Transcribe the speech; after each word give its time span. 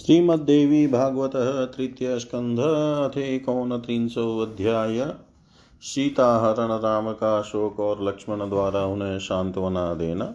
श्रीमद्देवी 0.00 0.86
भागवत 0.86 1.32
तृतीय 1.76 2.18
स्कंध 2.18 2.60
अध्याय 4.42 5.14
सीताहरण 5.82 6.68
राम 6.80 7.12
का 7.12 7.42
शोक 7.42 7.80
और 7.80 8.02
लक्ष्मण 8.02 8.48
द्वारा 8.48 8.84
उन्हें 8.84 9.18
सांत्वना 9.18 9.94
देना। 9.94 10.34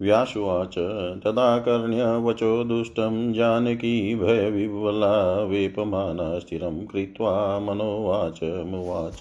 व्यासुवाच 0.00 0.78
तदा 1.24 1.58
कर्ण्य 1.58 2.04
वचो 2.16 2.64
दुष्टं 2.64 3.32
जानकी 3.32 4.14
भयविह्वला 4.14 5.42
वेपमाना 5.44 6.38
स्थिरं 6.38 6.86
कृत्वा 6.86 7.58
मनोवाचमुवाच 7.58 9.20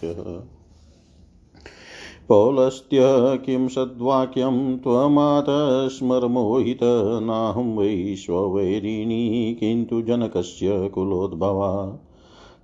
पौलस्त्य 2.32 3.00
किं 3.46 3.68
सद्वाक्यं 3.68 4.78
त्वमातस्मरमोहित 4.78 6.80
नाहं 7.22 7.78
वै 7.78 8.16
स्ववैरिणी 8.16 9.58
किन्तु 9.60 10.02
जनकस्य 10.02 10.90
कुलोद्भवा। 10.90 12.00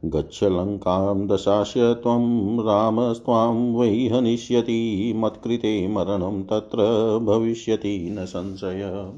गच्छ 0.06 0.44
लङ्कां 0.44 1.28
दशास्य 1.28 1.94
त्वं 1.94 2.60
रामस्त्वां 2.60 3.76
वै 3.76 3.88
हनिष्यति, 3.88 5.14
मत्कृते 5.18 5.88
मरणं 5.88 6.44
तत्र 6.44 6.78
भविष्यति 7.24 8.16
न 8.20 8.26
संशय। 8.26 9.12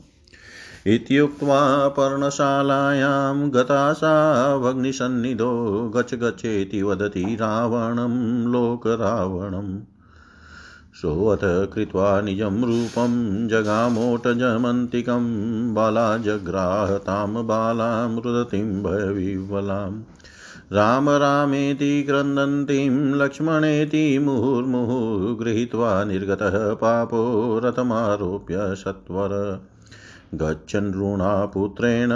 इत्युक्त्वा 0.88 1.88
पर्णशालायां 1.88 3.54
गता 3.54 3.94
सा 3.94 4.58
भग्निसन्निधो 4.58 5.92
गच्छ 5.96 6.16
गच्छेति 6.16 6.84
वदति 6.84 7.24
रावणं 7.24 8.52
लोकरावणम् 8.52 9.99
सोऽथ 11.02 11.74
कृत्वा 11.74 12.22
निजं 12.22 12.64
रूपं 12.64 13.48
जगामोटजमन्तिकं 13.48 15.24
बाला 15.74 16.18
जग्राह 16.18 16.98
तां 16.98 17.48
बालां 17.48 18.22
रुदतीं 18.22 18.84
भयविह्वलाम् 18.84 20.02
राम 20.74 21.10
रामेति 21.10 22.04
क्रन्दन्तीं 22.04 23.16
लक्ष्मणेति 23.16 24.20
मुहुर्मुहुः 24.20 25.40
गृहीत्वा 25.40 26.04
निर्गतः 26.04 26.74
पापो 26.74 27.62
रथमारोप्य 27.64 28.56
सत्वर। 28.60 29.62
गच्छन् 30.36 30.94
ऋणापुत्रेण 30.94 32.10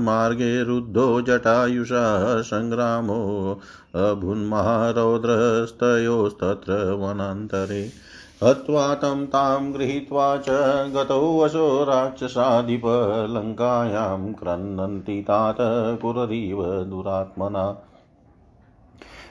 मार्गे 0.00 0.64
रुद्धो 0.64 1.22
जटायुषा 1.22 2.42
सङ्ग्रामो 2.42 3.60
अभुन्महारौद्रस्तयोस्तत्र 3.94 6.94
वनान्तरे। 6.94 7.90
हत्वा 8.44 8.94
तं 8.94 9.26
तां 9.26 9.72
गृहीत्वा 9.72 10.36
च 10.36 10.50
गतौ 10.94 11.42
वशो 11.42 11.84
राक्षसाधिप 11.84 12.82
लङ्कायां 13.30 14.32
क्रन्नन्ति 14.32 15.22
तात 15.22 15.56
पुररीव 16.02 16.62
दुरात्मना। 16.64 17.78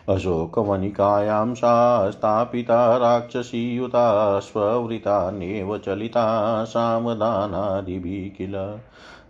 अशोकवनिकायां 0.10 1.54
सा 1.54 2.10
स्थापिता 2.10 2.98
राक्षसीयुता 2.98 4.40
स्ववृतान्येव 4.40 5.78
चलिता 5.78 6.64
सामदानादिभिः 6.64 8.38
किल। 8.38 8.56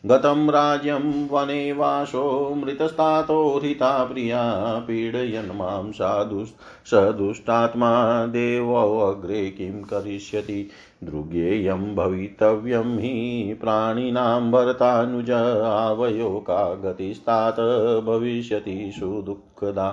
गतं 0.07 0.51
राज्यं 0.51 1.29
वने 1.29 1.73
वासो 1.73 2.55
मृतस्तातो 2.55 3.59
हृता 3.59 4.05
प्रिया, 4.05 4.55
पीडयन् 4.79 5.57
माँ 5.57 5.93
साधु 5.93 6.45
स 6.87 6.91
दुष्टात्मा 6.95 8.27
देवोऽग्रे 8.27 9.51
किं 9.51 9.83
करिष्यति? 9.83 10.71
दृग्येयं 11.05 11.95
भवितव्यं 11.97 12.99
हि 12.99 13.57
प्राणिनां 13.61 14.51
भरतानुज 14.51 15.31
आवयो 15.65 16.31
का 16.31 16.75
गतिस्तात 16.75 17.61
भविष्यति 18.05 18.93
सुदुःखदा। 19.01 19.89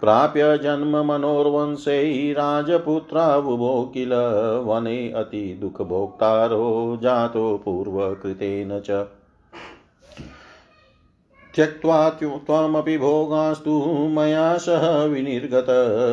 प्राप्य 0.00 0.58
जन्म 0.58 1.12
मनोर्वंशै 1.12 2.32
राजपुत्रावुभो 2.32 3.90
किल, 3.94 4.12
वने 4.64 5.12
अतिदुःखभोक्तारो 5.12 6.98
जातो 7.02 7.62
पूर्वकृतेन 7.64 8.80
च। 8.80 9.06
त्यक्त्वा 11.54 12.10
त्वमपि 12.10 12.98
भोगास्तु 12.98 14.06
मया 14.10 14.56
सह 14.56 15.04
विनिर्गत 15.04 15.66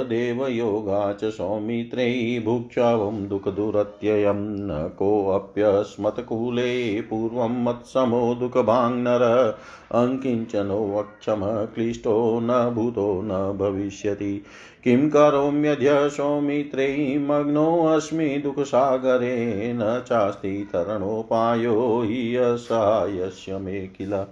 देवयोगा 0.10 1.14
च 1.14 1.26
सौमित्रै 1.26 2.42
भुक्षावं 2.46 3.28
दुःखदुरत्ययं 3.28 4.36
न 4.40 4.96
कोऽप्यस्मत्कुले 5.00 7.02
पूर्वं 7.02 7.64
मत्समो 7.64 8.36
दुःखभाङ्नर। 8.36 9.56
अङ्किञ्चनोऽक्षमः 9.92 11.66
क्लिष्टो 11.66 12.40
न 12.44 12.72
भूतो 12.76 13.22
न 13.24 13.58
भविष्यति। 13.58 14.44
किं 14.84 15.10
करोम्यद्य 15.10 16.10
सौमित्रै 16.10 17.18
मग्नोऽस्मि 17.18 18.26
दुःखसागरे। 18.26 19.74
न 19.74 20.04
चास्ति 20.08 20.70
तरणोपायो 20.74 22.02
हि 22.06 22.36
असहायस्य 22.36 23.58
मे 23.58 23.74
किल 23.74 24.26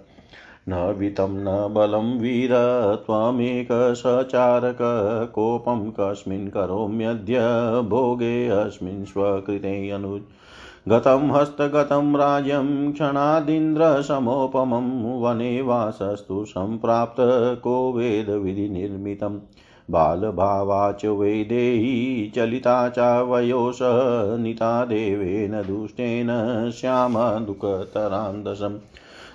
न 0.68 0.94
वितं 0.98 1.28
न 1.28 1.74
बलं 1.74 2.18
वीर, 2.18 2.50
त्वमेकसचारक, 3.06 4.78
कोपं 5.34 5.90
कस्मिन् 5.90 6.48
करोम्यद्य 6.48 7.38
भोगेऽस्मिन् 7.88 9.04
स्वकृते 9.04 9.90
अनुज 9.90 10.20
गतं 10.88 11.30
हस्तगतं 11.30 12.16
राज्यं 12.16 12.92
क्षणादिन्द्रसमोपमं, 12.92 15.20
वने 15.20 15.62
वासस्तु 15.62 16.44
सम्प्राप्त 16.44 17.60
को 17.60 17.92
वेदविधिनिर्मितम्। 17.92 19.38
बालभावाच 19.90 21.04
वैदेही 21.04 22.32
चलिता 22.36 22.88
च 22.88 22.98
वयोश 22.98 23.78
नीता 24.40 24.84
देवेन 24.84 25.62
दुष्टेन 25.62 26.70
श्यामदुःखतरान्दशम् 26.70 28.78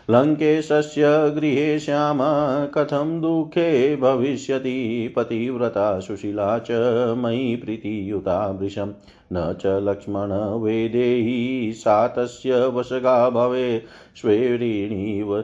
लङ्केशस्य 0.09 1.31
गृहे 1.35 1.79
श्याम 1.79 2.17
कथं 2.65 3.21
दुःखे 3.21 3.95
भविष्यति? 3.95 5.13
पतिव्रता 5.15 5.99
सुशीला 5.99 6.59
च 6.59 6.71
मयि 7.17 7.55
प्रीतियुता 7.55 8.47
वृशं 8.47 8.93
न 9.33 9.53
च 9.61 9.65
लक्ष्मण 9.65 10.31
वेदेही 10.63 11.73
सा 11.73 12.07
तस्य 12.07 12.65
वशगा 12.65 13.29
भवे 13.29 13.83
स्वेरिणीव 14.21 15.43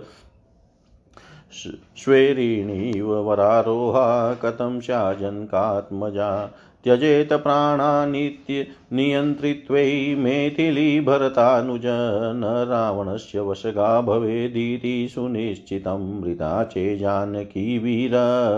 श्वेरिणीव 1.97 3.13
वरारोहा 3.13 4.33
कथं 4.33 4.79
स्याजनकात्मजा 4.79 6.51
त्यजेत 6.85 7.33
प्राणानित्य 7.33 8.65
नियन्त्रित्वै 8.93 10.15
मैथिली 10.15 10.99
भरतानुज 10.99 11.85
न 12.35 12.65
रावणस्य 12.69 13.39
वशगा 13.39 14.01
भवेदिति 14.01 15.07
सुनिश्चितं 15.15 16.21
मृता 16.21 16.63
चे 16.63 16.97
जानकी 16.97 17.77
वीर 17.77 18.11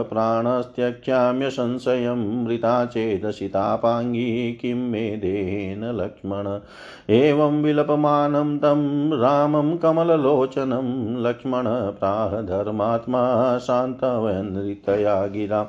प्राणस्त्यक्ष्याम्य 0.09 1.49
संशयं 1.49 2.45
मृता 2.45 2.85
चेदशितापाङ्गी 2.85 4.51
किं 4.61 4.75
मे 4.75 5.17
देहेन 5.17 5.85
लक्ष्मण। 6.01 6.59
एवं 7.09 7.61
विलपमानं 7.63 8.57
तं 8.57 8.83
रामं 9.19 9.77
कमललोचनं 9.77 11.17
लक्ष्मण 11.23 11.63
प्राह 11.99 12.41
धर्मात्मा 12.41 13.23
शान्तवनृतया 13.57 15.27
गिरा 15.27 15.63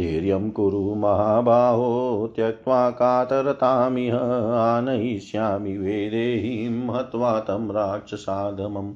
धैर्यं 0.00 0.50
कुरु 0.50 0.94
महाबाहो, 0.94 2.32
त्यक्त्वा 2.36 2.90
कातरतामिह 2.90 4.16
आनयिष्यामि 4.56 5.78
वेदेहीं 5.78 6.88
हत्वा 6.88 7.40
तं 7.40 7.72
राक्षसाधमम् 7.72 8.92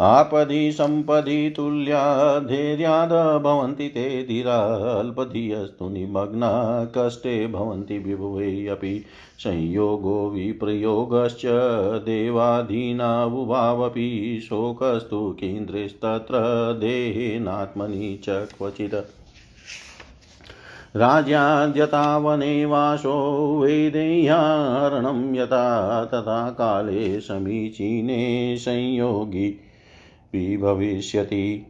आपदि 0.00 0.72
सम्पदि 0.72 1.52
तुल्या 1.56 2.38
धैर्याद 2.38 3.42
भवन्ति 3.42 3.88
ते 3.88 4.22
धीरा 4.22 4.98
अल्पधियस्तु 4.98 5.88
निमग्ना 5.88 6.92
कष्टे 6.96 7.46
भवन्ति 7.46 7.98
विभुवे 7.98 8.66
अपि। 8.66 9.04
संयोगो 9.38 10.30
विप्रयोगश्च 10.30 11.42
देवाधीनावुभावपि 12.04 14.40
शोकस्तु 14.42 15.36
केन्द्रेस्तत्र 15.40 16.36
देहेनात्मनि 16.80 18.20
च 18.24 18.28
क्वचित्। 18.28 19.19
राज्याद्यतावने 20.96 22.64
वासो 22.66 23.12
वेदेह्यारणं 23.58 25.34
यथा 25.34 26.04
तथा 26.04 26.50
काले 26.50 27.20
समीचीने 27.20 28.56
संयोगी 28.58 29.50
भविष्यति 30.56 31.66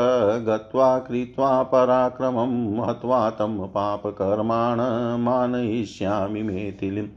गत्वा 0.47 0.99
कृत्वा 0.99 1.63
पराक्रमं 1.63 2.89
हत्वा 2.89 3.29
तं 3.29 3.67
पापकर्माण 3.67 4.77
मानयिष्यामि 5.21 6.43
मेथिलीम्। 6.43 7.07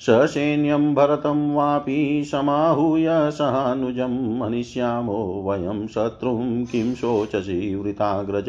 ससैन्यं 0.00 0.94
भरतं 0.94 1.54
वापि 1.54 2.24
समाहूय 2.30 3.06
सहानुजं 3.30 4.16
मनिष्यामो 4.38 5.44
वयं 5.46 5.86
शत्रुं 5.86 6.64
किं 6.64 6.94
शोचसि 6.94 7.74
वृताग्रज 7.74 8.48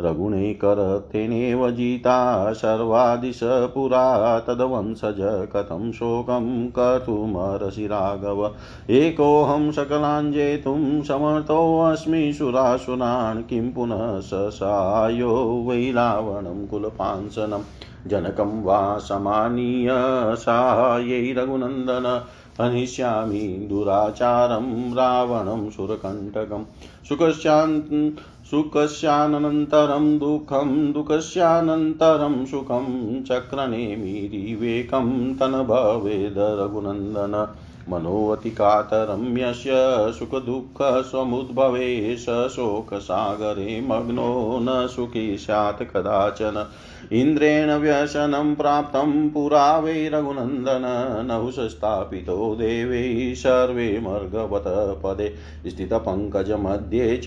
रघुणैकरथेनेव 0.00 1.70
जिता 1.70 2.52
सर्वादिश 2.52 3.40
पुरा 3.44 4.38
तद्वंशज 4.38 5.20
कथं 5.52 5.90
शोकं 5.92 6.66
कर्तुमर्हसि 6.68 7.86
राघव 7.86 8.44
एकोऽहं 8.90 9.70
सकलाञ्जेतुं 9.72 11.02
समर्थोऽस्मि 11.02 12.32
सुरासुरान् 12.32 13.42
किं 13.42 13.70
पुनः 13.72 14.20
स 14.20 14.30
सायो 14.52 15.34
वै 15.68 15.90
रावणं 15.90 16.66
कुलपांसनम् 16.66 17.62
जनकं 18.06 18.64
वा 18.64 18.98
समानीय 18.98 19.88
साहाय्यै 20.36 21.32
रघुनन्दन 21.32 22.24
हनिष्यामि 22.60 23.38
दुराचारं 23.38 24.94
रावणं 24.94 25.70
सुरकण्टकं। 25.70 26.64
सुखस्यान् 27.08 28.10
सुखस्यानन्तरं 28.50 30.18
दुःखं 30.18 30.92
दुःखस्यानन्तरं 30.92 32.46
सुखं 32.46 33.24
चक्रनेमिरिवेकं 33.24 35.34
तन 35.34 35.52
भवेद 35.52 36.34
रघुनन्दन। 36.38 37.56
मनोऽतिकातरं 37.88 39.38
यस्य 39.38 39.72
सुखदुःखस्वमुद्भवे 40.18 42.16
स 42.16 42.26
शोकसागरे 42.28 43.80
मग्नो 43.80 44.58
न 44.62 44.86
सुखी 44.86 45.38
स्यात् 45.38 45.82
कदाचन। 45.82 46.66
इन्द्रेण 47.12 47.70
व्यसनं 47.70 48.54
प्राप्तं 48.54 49.30
पुरा 49.30 49.78
वै 49.78 50.08
रघुनन्दन 50.08 51.24
नहुषस्थापितो 51.26 52.54
देवै 52.54 53.34
सर्वे 53.34 54.00
मर्गवत 54.00 55.00
पदे। 55.04 55.34
स्थितपङ्कजमध्ये 55.66 57.16
च 57.16 57.26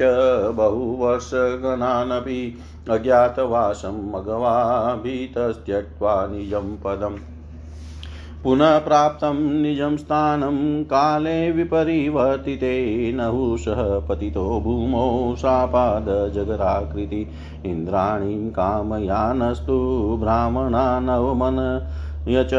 बहुवर्षगणानपि 0.56 2.58
अज्ञातवासं 2.90 4.12
मघवा 4.12 4.96
भीतस्त्यक्त्वा 4.96 6.28
निजं 6.28 6.78
पदम्। 6.78 7.18
पुनः 8.44 8.80
प्राप्तं 8.80 9.62
निजं 9.62 9.98
स्थानं 9.98 10.84
काले 10.84 11.52
विपरिवर्तिते 11.52 13.12
नहुषः 13.12 14.00
पतितो 14.00 14.62
भूमौ 14.62 15.36
शापादजगराकृति 15.36 17.28
इन्द्राणीं 17.66 18.50
कामयानस्तु 18.50 20.18
ब्राह्मणा 20.22 21.00
नवमन 21.00 21.88
च 22.30 22.54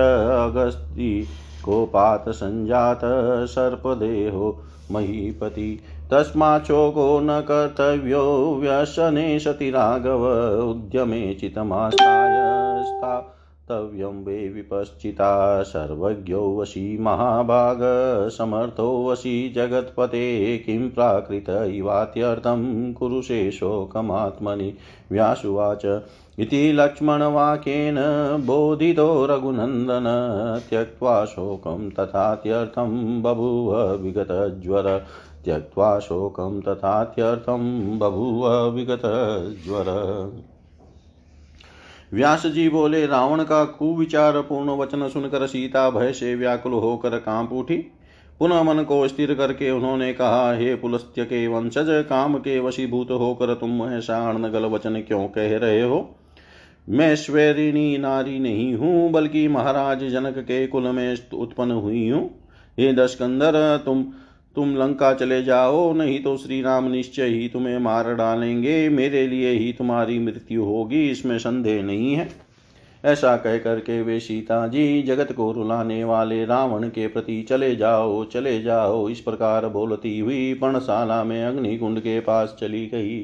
अगस्ति 0.50 1.26
सर्पदेहो 3.46 4.62
महीपति। 4.92 5.80
तस्माच्छोको 6.10 7.20
न 7.20 7.40
कर्तव्यो 7.40 8.58
व्यसने 8.60 9.38
सति 9.38 9.70
राघव। 9.70 10.26
उद्यमे 10.70 11.34
चितमास्ताय 11.34 12.40
कर्तव्यं 13.72 14.24
वे 14.24 14.48
विपश्चिता 14.48 15.62
सर्वज्ञो 15.62 16.60
वशी 16.60 16.98
महाभाग, 16.98 17.78
समर्थो 18.28 19.08
वशी 19.08 19.50
जगत्पते, 19.50 20.58
किं 20.58 20.90
प्राकृत 20.90 21.48
इवात्यर्थं 21.48 22.92
कुरुषे 22.92 23.50
शोकमात्मनि 23.50 24.74
व्यासुवाच। 25.12 26.02
इति 26.38 26.72
लक्ष्मणवाक्येन 26.72 27.96
बोधितो 28.46 29.26
रघुनन्दन, 29.26 30.04
त्यक्त्वा 30.70 31.24
शोकं 31.24 31.90
तथात्यर्थं 31.90 33.22
बभूव 33.22 33.82
विगतज्वर। 33.92 35.04
त्यक्त्वा 35.44 35.98
शोकं 35.98 36.60
तथात्यर्थं 36.60 37.98
बभूव 37.98 38.70
विगतज्वर। 38.70 39.84
व्यास 42.14 42.46
जी 42.46 42.68
बोले, 42.68 43.06
रावण 43.06 43.42
का 43.42 43.64
कुविचार 43.64 44.40
पूर्ण 44.40 44.70
वचन 44.70 45.08
सुनकर 45.08 45.46
सीता 45.46 45.90
भय 45.90 46.12
से 46.12 46.34
व्याकुल 46.34 46.72
होकर 46.72 47.10
काँप 47.10 47.52
उठी। 47.52 47.76
पुनः 48.38 48.62
मन 48.62 48.82
को 48.82 49.08
स्थिर 49.08 49.34
करके 49.34 49.70
उन्होंने 49.70 50.12
कहा, 50.12 50.54
हे 50.54 50.74
पुलस्त्य 50.74 51.24
के 51.24 51.46
वंशज, 51.46 51.86
काम 51.88 52.34
के 52.34 52.60
वशीभूत 52.60 53.10
होकर 53.10 53.54
तुम 53.54 53.82
ऐसा 53.84 54.30
अणगल 54.30 54.64
वचन 54.64 54.94
क्यों 55.00 55.28
कह 55.28 55.58
रहे 55.58 55.82
हो? 55.82 56.16
मैं 56.88 57.16
स्वैरिणी 57.16 57.98
नारी 57.98 58.38
नहीं 58.38 58.74
हूँ, 58.74 59.10
बल्कि 59.10 59.48
महाराज 59.48 60.04
जनक 60.04 60.38
के 60.38 60.66
कुल 60.66 60.82
में 60.82 61.16
उत्पन्न 61.34 61.70
हुई 61.70 62.08
हूँ। 62.08 62.30
हे 62.78 62.92
दशकंदर, 62.92 63.82
तुम 63.84 64.04
तुम 64.56 64.74
लंका 64.76 65.12
चले 65.14 65.42
जाओ, 65.42 65.92
नहीं 65.92 66.22
तो 66.22 66.36
श्री 66.36 66.60
राम 66.62 66.90
निश्चय 66.90 67.26
ही 67.26 67.48
तुम्हें 67.48 67.78
मार 67.78 68.14
डालेंगे। 68.14 68.88
मेरे 68.88 69.26
लिए 69.26 69.50
ही 69.50 69.72
तुम्हारी 69.72 70.18
मृत्यु 70.18 70.64
होगी, 70.64 71.08
इसमें 71.10 71.38
संदेह 71.38 71.82
नहीं 71.82 72.14
है। 72.14 72.28
ऐसा 73.04 73.36
कह 73.36 73.58
करके 73.58 74.00
वे 74.02 74.18
सीता 74.20 74.66
जी 74.66 75.02
जगत 75.02 75.32
को 75.32 75.50
रुलाने 75.52 76.02
वाले 76.04 76.44
रावण 76.44 76.88
के 76.88 77.06
प्रति 77.06 77.40
चले 77.42 77.74
जाओ 77.76 78.24
चले 78.24 78.60
जाओ, 78.62 79.08
इस 79.08 79.20
प्रकार 79.20 79.68
बोलती 79.68 80.18
हुई 80.18 80.54
पर्णशाला 80.54 81.22
में 81.24 81.44
अग्निकुंड 81.44 82.00
के 82.00 82.20
पास 82.20 82.56
चली 82.60 82.86
गई। 82.86 83.20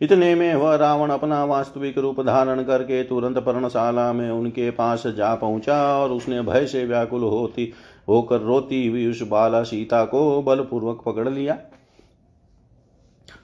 इतने 0.00 0.34
में 0.34 0.54
वह 0.54 0.74
रावण 0.76 1.10
अपना 1.10 1.44
वास्तविक 1.44 1.98
रूप 1.98 2.20
धारण 2.20 2.62
करके 2.62 3.02
तुरंत 3.04 3.38
पर्णशाला 3.38 4.12
में 4.12 4.30
उनके 4.30 4.70
पास 4.70 5.06
जा 5.06 5.34
पहुँचा 5.34 5.76
और 5.96 6.10
उसने 6.10 6.40
भय 6.42 6.66
से 6.66 6.84
व्याकुल 6.84 7.22
होती, 7.22 7.72
होकर 8.08 8.40
रोती 8.40 8.86
हुई 8.86 9.06
उस 9.10 9.22
बाला 9.22 9.62
सीता 9.62 10.04
को 10.04 10.42
बलपूर्वक 10.42 11.02
पकड़ 11.06 11.28
लिया। 11.28 11.58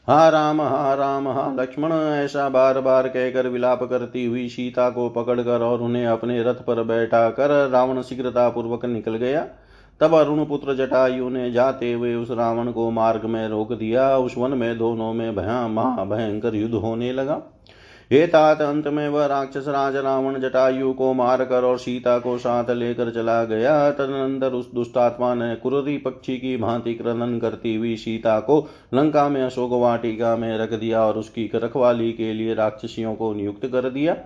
हा 0.08 0.28
राम 0.28 0.60
हा 0.60 0.94
राम, 0.94 1.28
हा 1.28 1.52
लक्ष्मण, 1.52 1.92
ऐसा 1.92 2.48
बार 2.48 2.80
बार 2.80 3.08
कहकर 3.08 3.48
विलाप 3.48 3.82
करती 3.82 4.24
हुई 4.24 4.48
सीता 4.48 4.88
को 4.90 5.08
पकड़कर 5.10 5.62
और 5.62 5.82
उन्हें 5.82 6.06
अपने 6.06 6.42
रथ 6.42 6.64
पर 6.66 6.82
बैठा 6.82 7.28
कर 7.30 7.50
रावण 7.70 8.02
शीघ्रता 8.02 8.48
पूर्वक 8.48 8.84
निकल 8.84 9.16
गया। 9.16 9.46
तब 10.00 10.14
अरुण 10.14 10.44
पुत्र 10.44 10.74
जटायु 10.74 11.28
ने 11.28 11.50
जाते 11.50 11.92
हुए 11.92 12.14
उस 12.14 12.30
रावण 12.30 12.70
को 12.72 12.90
मार्ग 12.90 13.24
में 13.24 13.48
रोक 13.48 13.72
दिया। 13.72 14.16
उस 14.16 14.34
वन 14.38 14.50
में, 14.50 14.78
दोनों 14.78 15.12
में 15.12 15.36
भया 15.36 15.68
महाभयंकर 15.68 16.54
युद्ध 16.54 16.74
होने 16.74 17.12
लगा। 17.12 17.42
हे 18.10 18.26
तात, 18.26 18.62
अंत 18.62 18.86
में 18.86 19.08
वह 19.08 19.26
राक्षस 19.26 19.64
राज 19.68 19.96
रावण 19.96 20.40
जटायु 20.40 20.92
को 20.92 21.12
मार 21.12 21.44
कर 21.44 21.64
और 21.64 21.78
सीता 21.78 22.18
को 22.18 22.38
साथ 22.38 22.70
लेकर 22.70 23.10
चला 23.10 23.44
गया। 23.44 23.90
तदनंतर 23.90 24.52
उस 24.52 24.74
दुष्टात्मा 24.74 25.34
ने 25.34 25.54
कुररी 25.56 25.96
पक्षी 25.98 26.36
की 26.36 26.56
भांति 26.56 26.94
क्रंदन 26.94 27.38
करती 27.38 27.74
हुई 27.74 27.96
सीता 27.96 28.40
को 28.40 28.68
लंका 28.94 29.28
में 29.28 29.42
अशोक 29.42 29.72
वाटिका 29.72 30.36
में 30.36 30.58
रख 30.58 30.72
दिया 30.72 31.04
और 31.04 31.18
उसकी 31.18 31.50
रखवाली 31.54 32.12
के 32.12 32.32
लिए 32.32 32.54
राक्षसियों 32.54 33.14
को 33.14 33.32
नियुक्त 33.34 33.66
कर 33.66 33.90
दिया। 33.90 34.16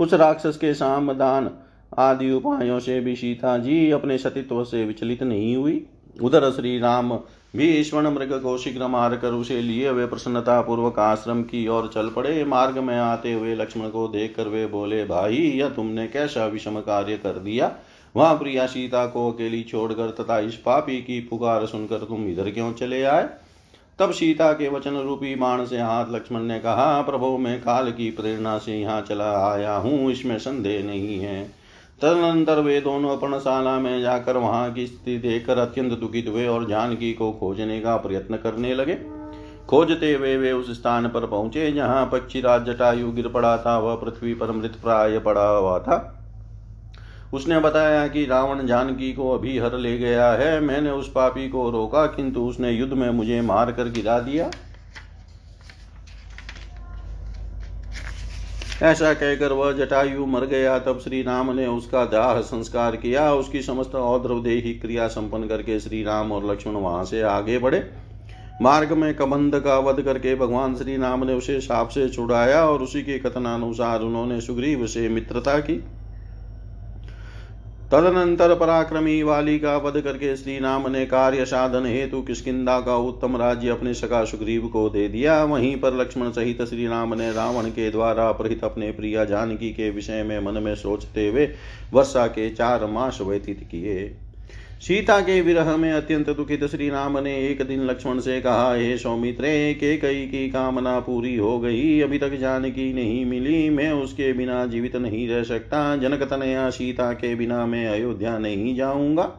उस 0.00 0.14
राक्षस 0.14 0.56
के 0.56 0.74
सामदान 0.74 1.50
आदि 1.98 2.30
उपायों 2.30 2.78
से 2.80 3.00
भी 3.00 3.16
सीता 3.16 3.58
जी 3.58 3.90
अपने 3.90 4.18
सतित्व 4.18 4.64
से 4.64 4.84
विचलित 4.84 5.22
नहीं 5.22 5.56
हुई। 5.56 5.86
उधर 6.22 6.50
श्री 6.50 6.78
राम 6.78 7.18
भी 7.56 7.84
स्वर्ण 7.84 8.10
मृग 8.10 8.32
को 8.42 8.58
शीघ्र 8.58 8.86
मारकर 8.86 9.28
उसे 9.28 9.60
लिए 9.60 9.90
वे 9.90 10.06
प्रसन्नता 10.06 10.60
पूर्वक 10.60 10.98
आश्रम 10.98 11.42
की 11.42 11.68
ओर 11.68 11.90
चल 11.94 12.08
पड़े। 12.08 12.44
मार्ग 12.44 12.78
में 12.78 12.96
आते 12.98 13.32
हुए 13.32 13.54
लक्ष्मण 13.54 13.88
को 13.88 14.08
देख 14.08 14.36
कर 14.36 14.48
वे 14.48 14.66
बोले, 14.66 15.04
भाई, 15.04 15.36
यह 15.36 15.68
तुमने 15.68 16.06
कैसा 16.06 16.46
विषम 16.46 16.80
कार्य 16.80 17.16
कर 17.16 17.38
दिया? 17.38 17.72
वहाँ 18.16 18.38
प्रिया 18.38 18.66
सीता 18.66 19.06
को 19.06 19.32
अकेली 19.32 19.62
छोड़कर 19.62 20.10
तथा 20.10 20.38
इस 20.38 20.54
पापी 20.56 20.96
की 20.96 21.20
पुकार 21.20 21.66
सुनकर 21.66 21.98
तुम 21.98 22.26
इधर 22.28 22.50
क्यों 22.50 22.72
चले 22.72 23.02
आए? 23.02 23.28
तब 23.98 24.10
सीता 24.10 24.52
के 24.52 24.68
वचन 24.68 24.94
रूपी 24.96 25.34
बाण 25.34 25.64
से 25.64 25.78
हाथ 25.80 26.06
लक्ष्मण 26.10 26.40
ने 26.40 26.58
कहा, 26.58 27.02
प्रभो, 27.02 27.38
मैं 27.38 27.60
काल 27.60 27.90
की 27.90 28.10
प्रेरणा 28.10 28.58
से 28.58 28.80
यहाँ 28.80 29.00
चला 29.02 29.52
आया 29.52 29.74
हूँ, 29.74 30.12
इसमें 30.12 30.38
संदेह 30.38 30.84
नहीं 30.84 31.18
है। 31.20 31.60
तदनंतर 32.02 32.58
वे 32.58 32.80
दोनों 32.80 33.16
पर्णशाला 33.16 33.78
में 33.78 34.00
जाकर 34.02 34.36
वहाँ 34.36 34.72
की 34.72 34.86
स्थिति 34.86 35.28
देखकर 35.28 35.58
अत्यंत 35.58 35.92
दुखित 35.92 36.28
हुए 36.28 36.46
और 36.46 36.66
जानकी 36.68 37.12
को 37.12 37.32
खोजने 37.32 37.80
का 37.80 37.96
प्रयत्न 37.96 38.36
करने 38.36 38.74
लगे। 38.74 38.94
खोजते 39.68 40.14
हुए 40.14 40.36
वे 40.36 40.52
उस 40.52 40.70
स्थान 40.70 41.08
पर 41.08 41.26
पहुँचे 41.26 41.72
जहाँ 41.72 42.06
पक्षीराज 42.06 42.66
जटायु 42.66 43.12
गिर 43.12 43.28
पड़ा 43.28 43.56
था, 43.56 43.78
वह 43.78 43.94
पृथ्वी 43.94 44.34
पर 44.34 44.50
मृत 44.50 44.78
प्राय 44.82 45.18
पड़ा 45.18 45.48
हुआ 45.48 45.78
था। 45.78 46.16
उसने 47.32 47.58
बताया 47.58 48.08
कि 48.08 48.24
रावण 48.24 48.66
जानकी 48.66 49.12
को 49.12 49.30
अभी 49.30 49.58
हर 49.58 49.78
ले 49.78 49.98
गया 49.98 50.32
है, 50.32 50.60
मैंने 50.60 50.90
उस 50.90 51.12
पापी 51.12 51.48
को 51.48 51.70
रोका, 51.70 52.06
किंतु 52.06 52.40
उसने 52.40 52.70
युद्ध 52.70 52.92
में 52.92 53.10
मुझे 53.10 53.40
मार 53.40 53.72
कर 53.72 53.84
गिरा 53.84 54.18
दिया। 54.20 54.50
ऐसा 58.82 59.12
कहकर 59.14 59.52
वह 59.52 59.72
जटायु 59.72 60.26
मर 60.26 60.44
गया। 60.44 60.78
तब 60.78 60.98
श्री 60.98 61.22
राम 61.22 61.50
ने 61.50 61.66
उसका 61.66 62.04
दाह 62.04 62.40
संस्कार 62.40 62.96
किया। 62.96 63.34
उसकी 63.34 63.62
समस्त 63.62 63.94
औद्रवदेही 63.94 64.72
क्रिया 64.74 65.08
संपन्न 65.08 65.48
करके 65.48 65.80
श्री 65.80 66.02
राम 66.02 66.32
और 66.32 66.50
लक्ष्मण 66.50 66.74
वहाँ 66.74 67.04
से 67.04 67.22
आगे 67.22 67.58
बढ़े। 67.58 67.84
मार्ग 68.62 68.92
में 68.92 69.14
कबंध 69.14 69.60
का 69.60 69.78
वध 69.78 70.02
करके 70.02 70.34
भगवान 70.34 70.74
श्री 70.76 70.96
राम 70.96 71.24
ने 71.24 71.34
उसे 71.34 71.60
साप 71.60 71.88
से 71.88 72.08
छुड़ाया 72.08 72.64
और 72.66 72.82
उसी 72.82 73.02
के 73.02 73.18
कथनानुसार 73.18 74.00
उन्होंने 74.00 74.40
सुग्रीव 74.40 74.86
से 74.86 75.08
मित्रता 75.08 75.58
की। 75.58 75.84
तदनंतर 77.92 78.54
पराक्रमी 78.54 79.22
वाली 79.22 79.58
का 79.58 79.76
वध 79.76 80.00
करके 80.00 80.36
श्री 80.36 80.58
राम 80.58 80.90
ने 80.90 81.06
कार्य 81.06 81.44
साधन 81.44 81.86
हेतु 81.86 82.20
किसकिदा 82.22 82.80
का 82.80 82.96
उत्तम 82.96 83.36
राज्य 83.36 83.68
अपने 83.68 83.94
सका 83.94 84.24
सुग्रीव 84.24 84.66
को 84.66 84.88
दे 84.88 85.08
दिया। 85.08 85.44
वहीं 85.44 85.76
पर 85.76 85.94
लक्ष्मण 85.94 86.30
सहित 86.30 86.62
श्री 86.62 86.86
राम 86.86 87.14
ने 87.14 87.32
रावण 87.32 87.70
के 87.70 87.90
द्वारा 87.90 88.28
अपहृत 88.28 88.64
अपने 88.64 88.92
प्रिया 88.92 89.24
जानकी 89.24 89.70
के 89.70 89.90
विषय 89.90 90.22
में 90.22 90.38
मन 90.40 90.62
में 90.62 90.74
सोचते 90.74 91.28
हुए 91.28 91.48
वर्षा 91.92 92.26
के 92.26 92.50
चार 92.50 92.86
मास 92.86 93.18
व्यतीत 93.20 93.68
किए। 93.70 94.19
सीता 94.82 95.20
के 95.20 95.40
विरह 95.40 95.76
में 95.76 95.92
अत्यंत 95.92 96.30
दुखित 96.30 96.64
श्री 96.64 96.88
राम 96.90 97.18
ने 97.18 97.48
एक 97.48 97.62
दिन 97.62 97.84
लक्ष्मण 97.84 98.20
से 98.20 98.40
कहा, 98.40 98.74
हे 98.74 98.98
सौमित्रे 98.98 99.74
के 99.74 99.96
कई 99.96 100.26
की 100.26 100.50
कामना 100.50 101.00
पूरी 101.00 101.36
हो 101.36 101.60
गई। 101.60 102.00
अभी 102.00 102.18
तक 102.18 102.34
जानकी 102.34 102.94
नहीं 102.94 103.24
मिली। 103.24 103.70
मैं 103.70 103.92
उसके 103.92 104.32
बिना 104.32 104.66
जीवित 104.66 104.96
नहीं 104.96 105.28
रह 105.28 105.42
सकता। 105.42 105.96
जनक 105.96 106.22
तनया 106.22 106.70
सीता 106.70 107.12
के 107.12 107.34
बिना 107.34 107.66
मैं 107.66 107.86
अयोध्या 107.88 108.38
नहीं 108.38 108.76
जाऊँगा। 108.76 109.32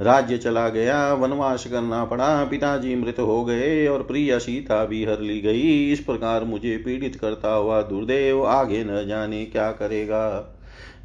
राज्य 0.00 0.38
चला 0.38 0.68
गया, 0.68 1.12
वनवास 1.14 1.66
करना 1.66 2.04
पड़ा। 2.04 2.44
पिताजी 2.44 2.94
मृत 2.96 3.18
हो 3.18 3.44
गए 3.44 3.86
और 3.86 4.02
प्रिय 4.02 4.38
सीता 4.38 4.84
भी 4.84 5.04
हर 5.04 5.20
ली 5.20 5.40
गई। 5.40 5.92
इस 5.92 6.00
प्रकार 6.00 6.44
मुझे 6.44 6.76
पीड़ित 6.76 7.16
करता 7.16 7.54
हुआ 7.54 7.82
दुर्देव 7.82 8.46
आगे 8.46 8.84
न 8.84 9.06
जाने 9.08 9.44
क्या 9.44 9.70
करेगा। 9.72 10.54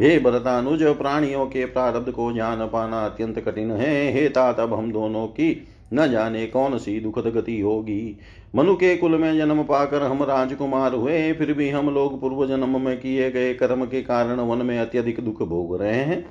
हे 0.01 0.17
भरतानुज 0.19 0.83
प्राणियों 0.83 1.45
के 1.45 1.65
प्रारब्ध 1.65 2.11
को 2.11 2.31
जान 2.33 2.65
पाना 2.67 3.05
अत्यंत 3.05 3.39
कठिन 3.39 3.71
है। 3.71 4.11
हे 4.13 4.27
तात, 4.29 4.59
अब 4.59 4.73
हम 4.73 4.91
दोनों 4.91 5.27
की 5.27 5.67
न 5.93 6.07
जाने 6.11 6.45
कौन 6.47 6.77
सी 6.77 6.99
दुखद 6.99 7.27
गति 7.27 7.59
होगी। 7.61 8.17
मनु 8.55 8.75
के 8.75 8.95
कुल 8.97 9.15
में 9.17 9.37
जन्म 9.37 9.63
पाकर 9.63 10.03
हम 10.03 10.23
राजकुमार 10.23 10.93
हुए, 10.93 11.31
फिर 11.33 11.53
भी 11.53 11.69
हम 11.69 11.89
लोग 11.89 12.19
पूर्व 12.21 12.45
जन्म 12.47 12.81
में 12.81 12.97
किए 12.97 13.29
गए 13.31 13.53
कर्म 13.53 13.85
के 13.85 14.01
कारण 14.01 14.39
वन 14.39 14.65
में 14.65 14.77
अत्यधिक 14.79 15.19
दुख 15.19 15.41
भोग 15.43 15.81
रहे 15.81 15.93
हैं। 15.93 16.25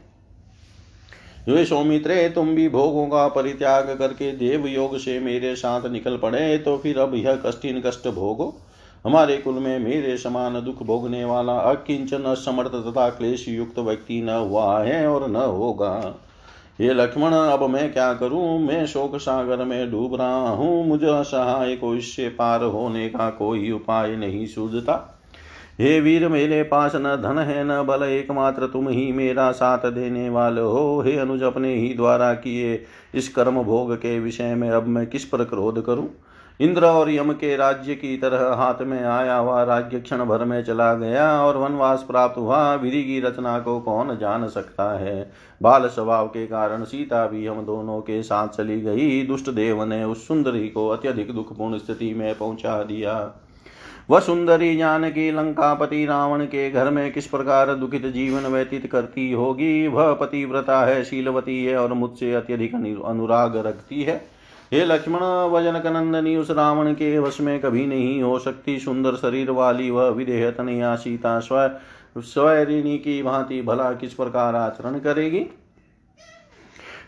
वे 1.49 1.64
सौमित्रे 1.64 2.28
तुम 2.28 2.54
भी 2.54 2.68
भोगों 2.68 3.06
का 3.06 3.26
परित्याग 3.28 3.88
करके 3.99 4.30
देव 4.32 4.66
योग 4.66 4.96
से 4.99 5.18
मेरे 5.20 5.54
साथ 5.56 5.90
निकल 5.90 6.16
पड़े 6.16 6.58
तो 6.58 6.76
फिर 6.78 6.99
अब 6.99 7.14
यह 7.14 7.40
कष्टिन 7.46 7.80
कष्ट 7.87 8.08
भोगो। 8.08 8.54
हमारे 9.06 9.37
कुल 9.37 9.54
में 9.54 9.78
मेरे 9.78 10.16
समान 10.16 10.54
दुख 10.64 10.82
भोगने 10.82 11.25
वाला 11.25 11.52
अकिंचन 11.52 12.23
असमर्थ 12.23 12.71
तथा 12.71 13.09
क्लेश 13.11 13.49
युक्त 13.49 13.78
व्यक्ति 13.78 14.21
न 14.23 14.28
हुआ 14.28 14.78
है 14.80 15.06
और 15.09 15.28
न 15.30 15.37
होगा। 15.37 16.21
ये 16.80 16.94
लक्ष्मण, 16.94 17.32
अब 17.32 17.62
मैं 17.71 17.92
क्या 17.92 18.14
करूँ? 18.14 18.59
मैं 18.59 18.87
शोक 18.87 19.16
सागर 19.16 19.64
में 19.64 19.90
डूब 19.90 20.14
रहा 20.14 20.49
हूँ। 20.50 20.87
मुझे 20.87 21.06
असहाय 21.06 21.76
को 21.76 21.94
इससे 21.94 22.28
पार 22.28 22.62
होने 22.64 23.09
का 23.09 23.30
कोई 23.30 23.71
उपाय 23.71 24.16
नहीं 24.16 24.47
सूझता। 24.47 25.21
हे 25.80 26.00
वीर, 26.00 26.28
मेरे 26.28 26.62
पास 26.62 26.92
न 26.97 27.16
धन 27.23 27.38
है, 27.38 27.64
न 27.64 27.87
बल, 27.87 28.02
एकमात्र 28.02 28.66
तुम 28.66 28.88
ही 28.88 29.12
मेरा 29.12 29.52
साथ 29.52 29.90
देने 29.92 30.28
वाले 30.28 30.61
हो। 30.61 31.00
हे 31.00 31.16
अनुज, 31.18 31.42
अपने 31.42 31.75
ही 31.75 31.94
द्वारा 31.94 32.35
किए 32.35 32.85
इस 33.14 33.28
कर्म 33.28 33.62
भोग 33.62 33.94
के 33.94 34.18
विषय 34.21 34.54
में 34.54 34.71
अब 34.71 34.87
मैं 34.87 35.06
किस 35.06 35.25
पर 35.25 35.44
क्रोध 35.44 35.85
करूँ? 35.85 36.09
इंद्र 36.62 36.87
और 36.87 37.11
यम 37.11 37.33
के 37.33 37.57
राज्य 37.57 37.95
की 37.95 38.16
तरह 38.16 38.54
हाथ 38.54 38.75
में 38.83 39.04
आया 39.04 39.37
हुआ 39.37 39.62
राज्य 39.62 40.00
क्षण 40.00 40.25
भर 40.25 40.45
में 40.45 40.64
चला 40.64 40.95
गया 40.95 41.42
और 41.42 41.57
वनवास 41.57 42.02
प्राप्त 42.02 42.38
हुआ। 42.38 42.75
विधि 42.75 43.02
की 43.02 43.21
रचना 43.21 43.59
को 43.59 43.81
कौन 43.81 44.19
जान 44.19 44.49
सकता 44.49 44.99
है? 44.99 45.33
बाल 45.62 45.87
स्वभाव 45.87 46.26
के 46.26 46.47
कारण 46.47 46.85
सीता 46.85 47.26
भी 47.26 47.47
हम 47.47 47.66
दोनों 47.66 48.00
के 48.00 48.23
साथ 48.23 48.49
चली 48.49 48.81
गई। 48.81 49.26
दुष्ट 49.26 49.50
देव 49.50 49.85
ने 49.85 50.04
उस 50.04 50.28
सुंदरी 50.28 50.69
को 50.69 50.88
अत्यधिक 50.88 51.35
दुखपूर्ण 51.35 51.78
स्थिति 51.78 52.14
में 52.14 52.35
पहुँचा 52.35 52.83
दिया। 52.83 53.33
वह 54.11 54.21
सुंदरी 54.21 54.76
जान 54.76 55.02
जानकी 55.02 55.31
लंकापति 55.31 56.07
रावण 56.07 56.45
के 56.45 56.71
घर 56.71 56.90
में 56.90 57.12
किस 57.12 57.26
प्रकार 57.26 57.75
दुखित 57.75 58.07
जीवन 58.07 58.40
व्यतीत 58.40 58.92
करती 58.92 59.33
होगी? 59.33 59.87
वह 59.87 60.12
पतिव्रता 60.12 60.81
है, 60.81 61.04
शीलवती 61.04 61.64
है 61.64 61.76
और 61.76 61.92
मुझसे 61.92 62.35
अत्यधिक 62.35 62.75
अनुराग 63.04 63.57
रखती 63.57 64.02
है। 64.02 64.31
हे 64.73 64.85
लक्ष्मण 64.85 65.21
वज़न 65.50 65.79
कनंदनी 65.79 66.37
उस 66.37 66.50
रावण 66.50 66.93
के 66.93 67.19
वश 67.19 67.41
में 67.41 67.59
कभी 67.61 67.87
नहीं 67.87 68.23
हो 68.23 68.38
सकती 68.38 68.79
सुंदर 68.79 69.14
शरीर 69.14 69.50
वाली 69.50 69.91
वह 69.91 70.09
विदेह 70.09 70.50
तनया 70.50 70.95
सीता 70.97 71.38
स्व 71.41 71.69
की 72.19 73.23
भांति 73.23 73.61
भला 73.62 73.93
किस 73.93 74.14
प्रकार 74.14 74.55
आचरण 74.55 74.99
करेगी? 74.99 75.47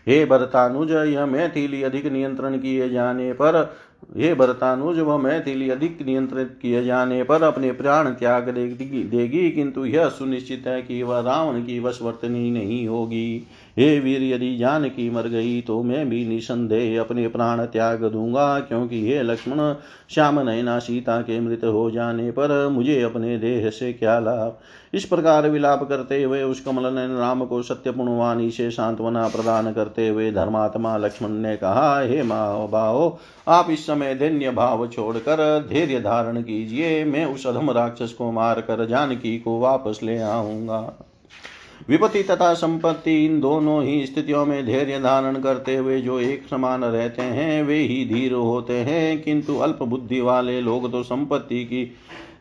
हे 0.08 0.24
भरतानुज, 0.26 0.90
यह 0.90 1.26
मैथिली 1.26 1.82
अधिक 1.82 2.06
नियंत्रण 2.06 2.58
किए 2.58 2.88
जाने 2.90 3.32
पर 3.32 3.76
हे 4.16 4.34
भरतानुज 4.34 4.98
व 4.98 5.18
मैथिली 5.18 5.70
अधिक 5.70 5.98
नियंत्रित 6.06 6.58
किए 6.62 6.84
जाने 6.84 7.22
पर 7.22 7.42
अपने 7.42 7.72
प्राण 7.72 8.10
त्याग 8.10 8.48
देगी 8.48 9.50
किंतु 9.50 9.84
यह 9.84 10.08
सुनिश्चित 10.08 10.64
है 10.66 10.82
कि 10.82 11.02
वह 11.02 11.20
रावण 11.20 11.60
की 11.60 11.80
वशवर्तनी 11.80 12.50
नहीं 12.50 12.86
होगी। 12.88 13.46
हे 13.76 13.98
वीर, 14.00 14.22
यदि 14.24 14.56
जानकी 14.56 15.08
मर 15.10 15.28
गई 15.28 15.60
तो 15.60 15.82
मैं 15.82 16.08
भी 16.08 16.24
निसंदेह 16.26 17.00
अपने 17.00 17.26
प्राण 17.28 17.64
त्याग 17.64 18.04
दूँगा, 18.04 18.58
क्योंकि 18.60 19.00
हे 19.06 19.22
लक्ष्मण, 19.22 19.74
श्याम 20.10 20.38
नयना 20.40 20.78
सीता 20.78 21.20
के 21.20 21.38
मृत 21.40 21.64
हो 21.64 21.90
जाने 21.90 22.30
पर 22.30 22.68
मुझे 22.68 23.00
अपने 23.02 23.36
देह 23.38 23.68
से 23.70 23.92
क्या 23.92 24.18
लाभ? 24.20 24.58
इस 24.94 25.04
प्रकार 25.04 25.48
विलाप 25.50 25.82
करते 25.88 26.22
हुए 26.22 26.42
उस 26.42 26.60
कमल 26.60 26.92
ने 26.94 27.06
राम 27.18 27.44
को 27.44 27.60
सत्य 27.62 27.90
पुण्यवाणी 27.90 28.50
से 28.50 28.70
सांत्वना 28.70 29.26
प्रदान 29.28 29.72
करते 29.72 30.08
हुए 30.08 30.30
धर्मात्मा 30.32 30.96
लक्ष्मण 30.96 31.30
ने 31.30 31.56
कहा, 31.56 32.00
हे 32.00 32.22
माओ 32.22 33.16
आप 33.48 33.70
इस 33.70 33.86
समय 33.86 34.14
धन्य 34.14 34.50
भाव 34.50 34.86
छोड़कर 34.88 35.66
धैर्य 35.68 36.00
धारण 36.00 36.42
कीजिए, 36.42 37.04
मैं 37.04 37.24
उस 37.24 37.46
अधम 37.46 37.70
राक्षस 37.70 38.12
को 38.12 38.30
मार 38.32 38.60
कर 38.60 38.86
जानकी 38.86 39.38
को 39.38 39.58
वापस 39.60 40.00
ले 40.02 40.18
आऊँगा। 40.18 40.80
विपत्ति 41.88 42.22
तथा 42.22 42.54
संपत्ति, 42.54 43.26
इन 43.26 43.40
दोनों 43.40 43.84
ही 43.84 44.06
स्थितियों 44.06 44.46
में 44.46 44.66
धैर्य 44.66 45.00
धारण 45.00 45.40
करते 45.40 45.76
हुए 45.76 46.00
जो 46.00 46.20
एक 46.20 46.46
समान 46.50 46.84
रहते 46.84 47.22
हैं, 47.22 47.62
वे 47.62 47.78
ही 47.78 48.04
धीर 48.04 48.32
होते 48.32 48.72
हैं। 48.72 49.22
किंतु 49.22 49.58
अल्प 49.58 49.82
बुद्धि 49.82 50.20
वाले 50.20 50.60
लोग 50.60 50.92
तो 50.92 51.02
संपत्ति 51.02 51.64
की 51.64 51.94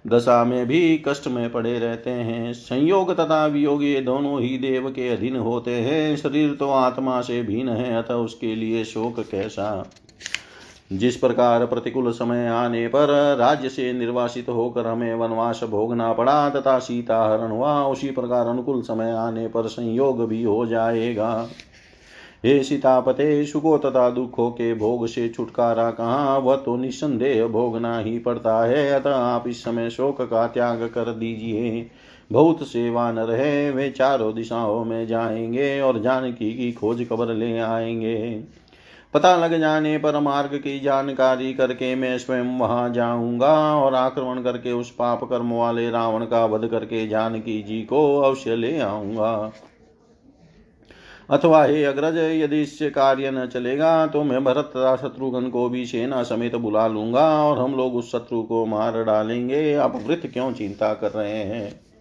दशा 0.07 0.43
में 0.43 0.67
भी 0.67 1.03
कष्ट 1.07 1.27
में 1.27 1.51
पड़े 1.51 1.79
रहते 1.79 2.09
हैं। 2.09 2.53
संयोग 2.53 3.17
तथा 3.17 3.45
वियोग, 3.45 3.83
ये 3.83 4.01
दोनों 4.01 4.41
ही 4.41 4.57
देव 4.57 4.89
के 4.89 5.09
अधीन 5.09 5.35
होते 5.35 5.71
हैं। 5.71 6.17
शरीर 6.17 6.53
तो 6.53 6.69
आत्मा 6.69 7.21
से 7.21 7.43
भिन्न 7.43 7.69
है, 7.69 7.97
अतः 7.97 8.13
उसके 8.13 8.55
लिए 8.55 8.83
शोक 8.83 9.19
कैसा? 9.19 9.91
जिस 10.93 11.15
प्रकार 11.15 11.65
प्रतिकूल 11.65 12.11
समय 12.11 12.47
आने 12.47 12.87
पर 12.87 13.35
राज्य 13.39 13.69
से 13.69 13.93
निर्वासित 13.93 14.49
होकर 14.49 14.87
हमें 14.87 15.15
वनवास 15.15 15.61
भोगना 15.63 16.13
पड़ा 16.13 16.49
तथा 16.49 16.79
सीता 16.79 17.25
हरण 17.25 17.51
हुआ, 17.51 17.83
उसी 17.83 18.11
प्रकार 18.11 18.47
अनुकूल 18.47 18.81
समय 18.81 19.11
आने 19.11 19.47
पर 19.47 19.67
संयोग 19.67 20.27
भी 20.27 20.43
हो 20.43 20.65
जाएगा। 20.65 21.47
हे 22.45 22.63
सीतापते, 22.63 23.45
सुखो 23.45 23.77
तथा 23.77 24.09
दुखों 24.09 24.51
के 24.51 24.73
भोग 24.73 25.07
से 25.07 25.29
छुटकारा 25.29 25.91
कहाँ? 25.91 26.39
वह 26.39 26.55
तो 26.55 26.75
निस्संदेह 26.75 27.47
भोगना 27.47 27.99
ही 27.99 28.19
पड़ता 28.19 28.65
है, 28.65 28.91
अतः 28.91 29.15
आप 29.15 29.47
इस 29.47 29.63
समय 29.63 29.89
शोक 29.89 30.21
का 30.21 30.47
त्याग 30.47 30.81
कर 30.83 31.13
दीजिए। 31.13 31.89
बहुत 32.31 32.67
सेवा 32.67 33.11
न 33.11 33.19
रहे, 33.19 33.71
वे 33.71 33.89
चारों 33.89 34.33
दिशाओं 34.35 34.85
में 34.85 35.07
जाएँगे 35.07 35.81
और 35.81 35.99
जानकी 35.99 36.53
की 36.53 36.71
खोज 36.71 37.09
खबर 37.09 37.33
ले 37.33 37.59
आएँगे। 37.59 38.43
पता 39.13 39.35
लग 39.37 39.59
जाने 39.59 39.97
पर 39.97 40.19
मार्ग 40.19 40.55
की 40.57 40.79
जानकारी 40.79 41.53
करके 41.53 41.93
मैं 41.95 42.17
स्वयं 42.17 42.57
वहाँ 42.59 42.89
जाऊँगा 42.89 43.53
और 43.75 43.95
आक्रमण 43.95 44.41
करके 44.43 44.71
उस 44.71 44.89
पाप 44.91 45.23
कर्म 45.23 45.53
वाले 45.53 45.89
रावण 45.89 46.25
का 46.25 46.45
वध 46.45 46.67
करके 46.69 47.07
जानकी 47.07 47.61
जी 47.63 47.81
को 47.81 48.01
अवश्य 48.19 48.55
ले 48.55 48.79
आऊँगा। 48.79 49.51
अथवा 51.29 51.63
हे 51.63 51.83
अग्रज, 51.83 52.17
यदि 52.41 52.61
इससे 52.61 52.89
कार्य 52.89 53.31
न 53.31 53.45
चलेगा 53.45 54.05
तो 54.07 54.23
मैं 54.23 54.43
भरत 54.43 54.71
तथा 54.75 54.95
शत्रुघ्न 54.97 55.49
को 55.49 55.69
भी 55.69 55.85
सेना 55.85 56.23
समेत 56.23 56.55
बुला 56.55 56.87
लूँगा 56.87 57.27
और 57.43 57.59
हम 57.59 57.75
लोग 57.75 57.95
उस 57.95 58.11
शत्रु 58.11 58.41
को 58.43 58.65
मार 58.65 59.03
डालेंगे। 59.03 59.73
आप 59.75 60.01
वृत 60.07 60.29
क्यों 60.33 60.51
चिंता 60.53 60.93
कर 60.93 61.11
रहे 61.11 61.43
हैं? 61.43 61.92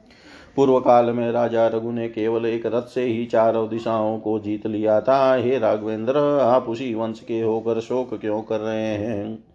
पूर्व 0.56 0.80
काल 0.80 1.10
में 1.10 1.32
राजा 1.32 1.66
रघु 1.66 1.90
ने 1.90 2.08
केवल 2.08 2.46
एक 2.46 2.66
रथ 2.66 2.82
से 2.82 3.04
ही 3.04 3.26
चारों 3.26 3.68
दिशाओं 3.68 4.18
को 4.18 4.38
जीत 4.38 4.66
लिया 4.66 5.00
था। 5.00 5.34
हे 5.34 5.58
राघवेंद्र, 5.58 6.16
आप 6.40 6.68
उसी 6.68 6.94
वंश 6.94 7.20
के 7.20 7.40
होकर 7.40 7.80
शोक 7.80 8.14
क्यों 8.14 8.42
कर 8.42 8.60
रहे 8.60 8.86
हैं? 8.86 9.51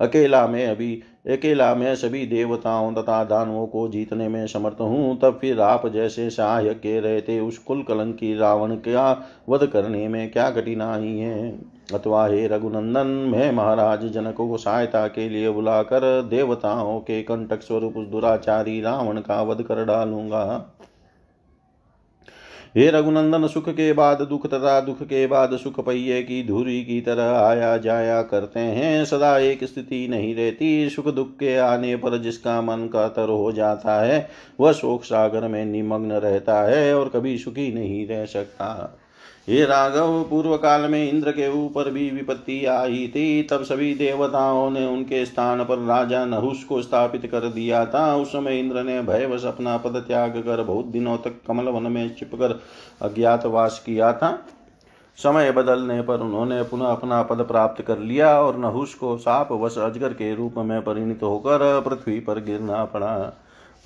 अकेला 0.00 0.46
मैं 0.46 0.66
अभी, 0.66 1.02
अकेला 1.30 1.74
मैं 1.74 1.94
सभी 1.96 2.26
देवताओं 2.26 2.94
तथा 2.94 3.24
दानवों 3.24 3.66
को 3.66 3.88
जीतने 3.88 4.28
में 4.28 4.46
समर्थ 4.46 4.80
हूँ। 4.80 5.18
तब 5.20 5.38
फिर 5.40 5.60
आप 5.60 5.86
जैसे 5.86 6.30
सहायक 6.30 6.78
के 6.78 7.00
रहते 7.00 7.40
उस 7.40 7.58
कुल 7.58 7.82
कलंकी 7.82 8.36
रावण 8.36 8.74
का 8.74 9.28
वध 9.48 9.66
करने 9.66 10.08
में 10.08 10.30
क्या 10.30 10.50
कठिनाई 10.50 11.18
है? 11.18 11.58
अथवा 11.94 12.26
हे 12.26 12.46
रघुनंदन, 12.46 13.06
मैं 13.06 13.52
महाराज 13.52 14.06
जनक 14.06 14.34
को 14.34 14.56
सहायता 14.56 15.08
के 15.08 15.28
लिए 15.28 15.50
बुलाकर 15.50 16.22
देवताओं 16.22 17.00
के 17.00 17.22
कंटक 17.22 17.62
स्वरूप 17.62 17.94
दुराचारी 17.96 18.80
रावण 18.80 19.20
का 19.20 19.42
वध 19.42 19.62
कर 19.62 19.84
डालूँगा। 19.84 20.72
हे 22.76 22.90
रघुनंदन 22.90 23.46
सुख 23.46 23.68
के 23.68 23.92
बाद 23.92 24.22
दुख 24.22 24.46
तथा 24.46 24.80
दुख 24.80 25.02
के 25.02 25.26
बाद 25.26 25.56
सुख 25.56 25.80
पहिए 25.80 26.22
की 26.22 26.46
धुरी 26.46 26.84
की 26.84 27.00
तरह 27.00 27.38
आया 27.38 27.76
जाया 27.76 28.22
करते 28.22 28.60
हैं, 28.60 29.04
सदा 29.04 29.38
एक 29.38 29.64
स्थिति 29.64 30.08
नहीं 30.08 30.34
रहती। 30.34 30.88
सुख 30.90 31.08
दुख 31.08 31.30
के 31.30 31.56
आने 31.56 31.96
पर 31.96 32.18
जिसका 32.18 32.60
मन 32.62 32.88
का 32.92 33.08
तर 33.08 33.28
हो 33.28 33.52
जाता 33.52 34.02
है, 34.02 34.28
वह 34.60 34.72
शोक 34.72 35.04
सागर 35.04 35.48
में 35.48 35.64
निमग्न 35.64 36.12
रहता 36.12 36.62
है 36.62 36.94
और 36.94 37.08
कभी 37.08 37.38
सुखी 37.38 37.72
नहीं 37.72 38.06
रह 38.06 38.24
सकता। 38.24 38.98
हे 39.48 39.64
राघव 39.64 40.22
पूर्व 40.22 40.56
काल 40.56 40.80
में 40.80 41.10
इंद्र 41.10 41.30
के 41.30 41.48
ऊपर 41.48 41.90
भी 41.90 42.10
विपत्ति 42.10 42.64
आई 42.66 43.06
थी, 43.08 43.42
तब 43.42 43.62
सभी 43.62 43.94
देवताओं 43.94 44.70
ने 44.70 44.86
उनके 44.86 45.24
स्थान 45.26 45.64
पर 45.64 45.78
राजा 45.78 46.24
नहुष 46.24 46.64
को 46.64 46.82
स्थापित 46.82 47.26
कर 47.26 47.40
दिया 47.40 47.84
था। 47.86 48.16
उस 48.16 48.28
समय 48.28 48.58
इंद्र 48.58 48.82
ने 48.82 49.00
भयवश 49.02 49.44
अपना 49.44 49.76
पद 49.76 50.04
त्याग 50.08 50.38
कर 50.38 50.62
बहुत 50.62 50.86
दिनों 50.86 51.16
तक 51.16 51.40
कमल 51.46 51.64
वन 51.64 51.92
में 51.92 52.14
छिपकर 52.16 52.60
अज्ञातवास 53.02 53.82
किया 53.86 54.12
था। 54.12 54.38
समय 55.18 55.52
बदलने 55.52 56.02
पर 56.02 56.20
उन्होंने 56.20 56.62
पुनः 56.62 56.86
अपना 56.86 57.22
पद 57.22 57.36
प्राप्त 57.36 57.82
कर 57.82 57.98
लिया 57.98 58.40
और 58.40 58.56
नहुष 58.56 58.94
को 58.94 59.16
साप 59.16 59.52
वश 59.52 59.78
अजगर 59.78 60.12
के 60.12 60.34
रूप 60.34 60.54
में 60.58 60.80
परिणित 60.82 61.22
होकर 61.22 61.80
पृथ्वी 61.80 62.20
पर 62.20 62.40
गिरना 62.40 62.84
पड़ा। 62.84 63.32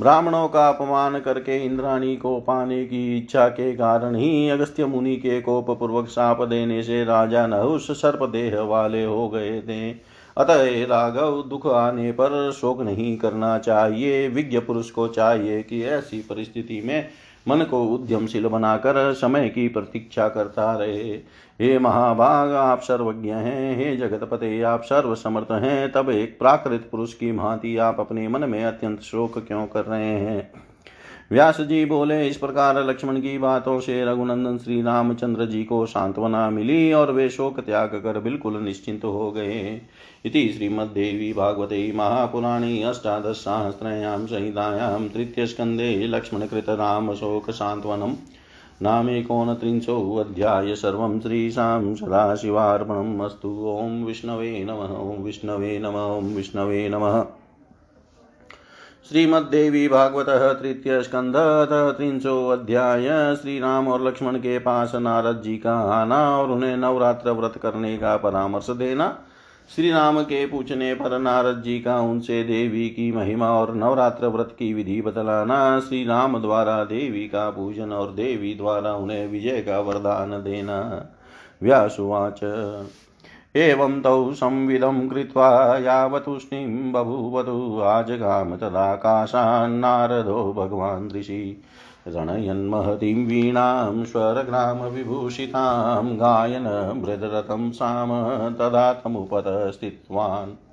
ब्राह्मणों 0.01 0.49
का 0.49 0.69
अपमान 0.69 1.21
करके 1.21 1.65
इंद्राणी 1.65 2.17
को 2.17 2.41
पाने 2.41 2.85
की 2.85 3.19
इच्छा 3.19 3.49
के 3.49 3.73
कारण 3.73 4.15
ही 4.15 4.49
अगस्त्य 4.49 4.85
मुनि 4.85 5.17
के 5.17 5.41
कोप 5.41 5.71
पूर्वक 5.71 6.09
साप 6.09 6.43
देने 6.43 6.83
से 6.83 7.05
राजा 7.05 7.47
नहुष 7.47 7.91
सर्प 7.91 8.29
देह 8.29 8.61
वाले 8.61 9.05
हो 9.05 9.29
गए 9.29 9.61
थे। 9.61 9.91
अतः 10.37 10.87
राघव, 10.87 11.43
दुख 11.43 11.67
आने 11.67 12.13
पर 12.13 12.53
शोक 12.53 12.81
नहीं 12.81 13.17
करना 13.17 13.59
चाहिए। 13.59 14.29
विज्ञ 14.29 14.59
पुरुष 14.59 14.91
को 14.91 15.09
चाहिए 15.09 15.63
कि 15.63 15.83
ऐसी 15.83 16.21
परिस्थिति 16.21 16.83
में 16.85 17.09
मन 17.49 17.63
को 17.63 17.85
उद्यमशील 17.85 18.47
बनाकर 18.47 19.13
समय 19.13 19.49
की 19.49 19.69
प्रतीक्षा 19.69 20.29
करता 20.29 20.77
रहे। 20.77 21.13
हे 21.61 21.79
महाभाग, 21.79 22.53
आप 22.53 22.81
सर्वज्ञ 22.81 23.31
हैं। 23.31 23.77
हे 23.77 23.97
जगतपते, 23.97 24.63
आप 24.63 24.83
सर्व 24.83 25.15
समर्थ 25.15 25.53
हैं। 25.53 25.93
तब 25.93 26.11
एक 26.11 26.39
प्राकृत 26.39 26.89
पुरुष 26.91 27.15
की 27.15 27.33
भांति 27.33 27.77
आप 27.77 28.01
अपने 28.01 28.29
मन 28.29 28.51
में 28.51 28.65
अत्यंत 28.65 29.01
शोक 29.01 29.39
क्यों 29.39 29.67
कर 29.67 29.85
रहे 29.85 30.19
हैं? 30.19 30.70
व्यास 31.33 31.61
जी 31.61 31.85
बोले, 31.85 32.29
इस 32.29 32.37
प्रकार 32.37 32.85
लक्ष्मण 32.85 33.21
की 33.21 33.39
बातों 33.39 33.81
से 33.81 34.05
रघुनंदन 34.05 34.59
श्री 34.59 34.83
रामचंद्र 34.83 35.47
जी 35.47 35.65
को 35.65 35.87
सांत्वना 35.87 36.51
मिली 36.51 36.93
और 36.93 37.13
वे 37.13 37.31
शोक 37.31 37.61
त्याग 37.61 37.89
कर 37.89 38.21
बिल्कुल 38.21 38.57
निश्चिंत 38.57 39.05
हो 39.05 39.31
गए। 39.31 39.81
इति 40.25 40.49
श्रीमद्देवी 40.49 41.33
भागवते 41.33 41.93
महापुराणी 41.93 42.83
अष्टादसाहितायाँ 42.83 43.69
तृतीय 43.69 43.69
महापुराणे 43.69 44.09
अष्टादशसाहस्रयां 44.11 44.27
संहितायां 44.27 45.09
तृतीयस्कन्धे 45.09 46.07
लक्ष्मणकृतरामशोकसान्त्वनम् 46.07 48.15
नामेकोनत्रिंशोऽध्याय 48.83 50.75
सर्वं 50.75 51.21
श्रीशां 51.21 51.95
सदाशिवार्पणम्। 51.95 53.21
अस्तु 53.21 53.49
ॐ 53.49 54.05
विष्णवे 54.05 54.65
नमः 54.65 54.77
ॐ 54.77 55.23
विष्णवे 55.23 55.79
नमः 55.79 55.91
ॐ 55.91 56.35
विष्णवे 56.35 56.89
नमः। 56.89 57.40
श्रीमद्देवी 59.07 59.89
भागवत 59.89 60.27
तृतीय 60.61 61.01
स्कंध 61.03 61.37
त्रिंशो 61.97 62.35
अध्याय 62.49 63.09
श्री 63.37 63.59
राम 63.61 63.89
और 63.89 64.07
लक्ष्मण 64.07 64.37
के 64.37 64.59
पास 64.59 64.93
नारद 64.95 65.41
जी 65.45 65.57
का 65.57 65.75
आना 65.93 66.19
और 66.39 66.51
उन्हें 66.51 66.77
नवरात्र 66.77 67.31
व्रत 67.31 67.59
करने 67.63 67.97
का 67.99 68.17
परामर्श 68.17 68.71
देना 68.71 69.09
श्री 69.71 69.91
राम 69.91 70.23
के 70.23 70.45
पूछने 70.47 70.93
पर 70.95 71.19
नारद 71.19 71.63
जी 71.63 71.79
का 71.81 71.99
उनसे 72.01 72.43
देवी 72.45 72.89
की 72.89 73.11
महिमा 73.13 73.51
और 73.51 73.75
नवरात्र 73.75 74.27
व्रत 74.27 74.55
की 74.59 74.73
विधि 74.75 75.01
बतलाना 75.01 75.59
श्री 75.81 76.05
राम 76.05 76.41
द्वारा 76.43 76.83
देवी 76.85 77.27
का 77.29 77.51
पूजन 77.51 77.93
और 77.93 78.13
देवी 78.13 78.55
द्वारा 78.55 78.95
उन्हें 78.95 79.27
विजय 79.29 79.61
का 79.61 79.81
वरदान 79.81 80.43
देना। 80.43 80.81
व्यासुवाच 81.63 82.41
एवं 83.57 84.03
तौ 84.03 84.33
संविदं 84.33 85.09
कृत्वा 85.09 85.79
यावतुष्णीं 85.79 86.93
बभूवतु 86.93 87.81
आजगाम 87.85 88.57
तदाकाशान्नारदो 88.57 90.53
भगवान् 90.53 91.13
ऋषि। 91.13 91.63
रणयन्महतीं 92.09 93.27
वीणां 93.27 94.05
स्वरग्रामविभूषितां 94.05 96.17
गायन 96.17 96.99
मृदरतं 97.03 97.71
साम 97.71 98.09
तदा 98.55 98.93
तमुपतस्थितवान्। 98.93 100.70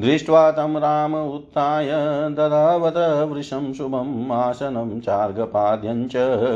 दृष्ट्वा 0.00 0.50
तं 0.50 0.76
राम 0.76 1.14
उत्थाय 1.14 1.86
ददावत 2.30 3.28
वृषं 3.32 3.72
शुभम् 3.72 4.32
आसनं 4.32 5.00
चार्गपाद्यं 5.00 6.08
च 6.08 6.12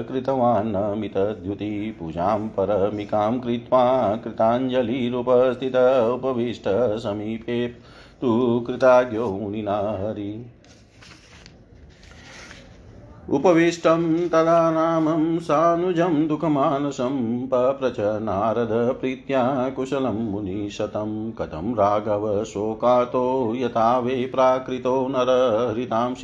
कृतवान् 0.08 0.98
मितद्युति 0.98 1.96
पूजां 1.98 2.48
परमिकां 2.48 3.40
कृत्वा 3.40 4.16
कृताञ्जलिरुपस्थित 4.16 5.76
उपविष्ट 6.14 6.64
समीपे 6.98 7.68
तु 8.20 8.60
कृताज्ञो 8.66 9.28
मुनिना 9.30 9.76
हरि। 10.00 10.46
उपविष्टं 13.30 14.28
तदा 14.28 14.70
रामं 14.70 15.38
सानुजं 15.38 16.28
दुःखमानसं 16.28 17.46
पप्रच 17.46 17.96
नारद 18.00 18.68
प्रीत्या 19.00 19.68
कुशलं 19.68 20.30
मुनिशतं। 20.30 21.32
कथं 21.32 21.74
राघव 21.74 22.44
शोकातो, 22.44 23.52
यथा 23.56 23.98
वे 23.98 24.30
प्राकृतो 24.34 25.08
नर 25.10 25.28
हृतां 25.76 26.14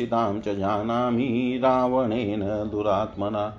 च 0.41 0.49
जानामि 0.49 1.61
रावणेन 1.63 2.71
दुरात्मना। 2.71 3.55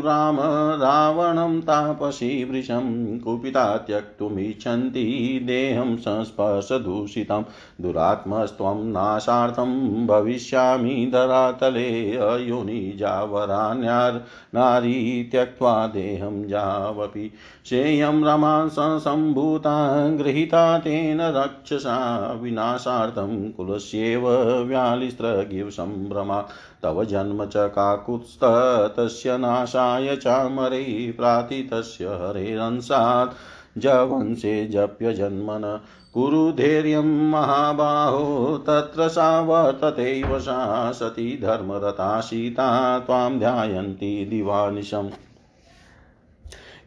राम 0.05 0.37
रावणं 0.83 1.61
तापसी 1.61 2.28
वृशं 2.51 3.19
कुपिता 3.19 3.77
त्यक्तुमिच्छन्ति 3.77 5.41
देहं 5.43 5.97
संस्पर्शदूषितं। 5.97 7.45
दुरात्मस्त्वं 7.81 8.93
नाशार्थं 8.93 10.07
भविष्यामि 10.07 11.11
धरातले 11.13 12.17
अयोनिजावराण्यार् 12.17 14.19
नारी 14.55 15.29
त्यक्त्वा 15.33 15.87
देहं 15.87 16.49
जावपि 16.49 17.33
शेयं 17.67 18.25
रमान् 18.25 19.01
सम्भूता 19.01 20.09
गृहीता 20.09 20.79
तेन 20.79 21.21
रक्षसा 21.21 22.39
विनाशार्थं 22.43 23.51
कुलस्येव 23.51 24.29
व्यालिस्त्रगिवसम्भ्रमा 24.63 26.49
तव 26.83 27.05
जन्म 27.05 27.47
च 27.47 27.53
काकुत्स्थतस्य 27.57 29.39
नाशाय 29.39 30.17
चामरै 30.17 31.15
प्रातितस्य 31.17 32.07
हरेरंसात् 32.07 33.35
जवंशे 33.79 34.67
जप्यजन्मन 34.67 35.81
कुरु 36.15 36.53
धैर्यं 36.53 37.31
महाबाहो, 37.31 38.59
तत्र 38.59 39.09
सा 39.09 39.41
वर्ततेव 39.41 40.39
सा 40.39 40.93
सती 40.93 41.39
धर्मरता 41.43 42.21
सीता 42.21 42.99
त्वां 42.99 43.39
ध्यायन्ति 43.39 44.27
दिवानिशम् 44.31 45.11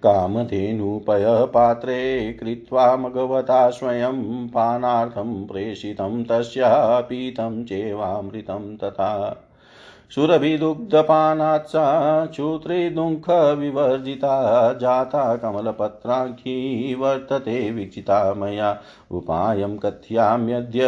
कामधेनुपयपात्रे 0.04 2.34
कृत्वा 2.34 2.98
मघवता 2.98 3.70
स्वयं 3.70 4.48
पानार्थं 4.48 5.48
प्रेषितं 5.48 6.24
तस्या 6.24 7.02
पीतं 7.02 7.66
चेवामृतं 7.66 8.78
तथा। 8.78 9.44
सुरभिदुग्धपानात् 10.16 11.68
सा 11.68 12.26
क्षुत्रिदुःखविवर्जिता 12.26 14.74
जाता 14.74 15.36
कमलपत्राङ्की 15.36 16.96
वर्तते 16.96 17.72
वीक्षिता 17.72 18.34
मया। 18.34 18.78
उपायं 19.12 19.78
कथयाम्यद्य 19.78 20.82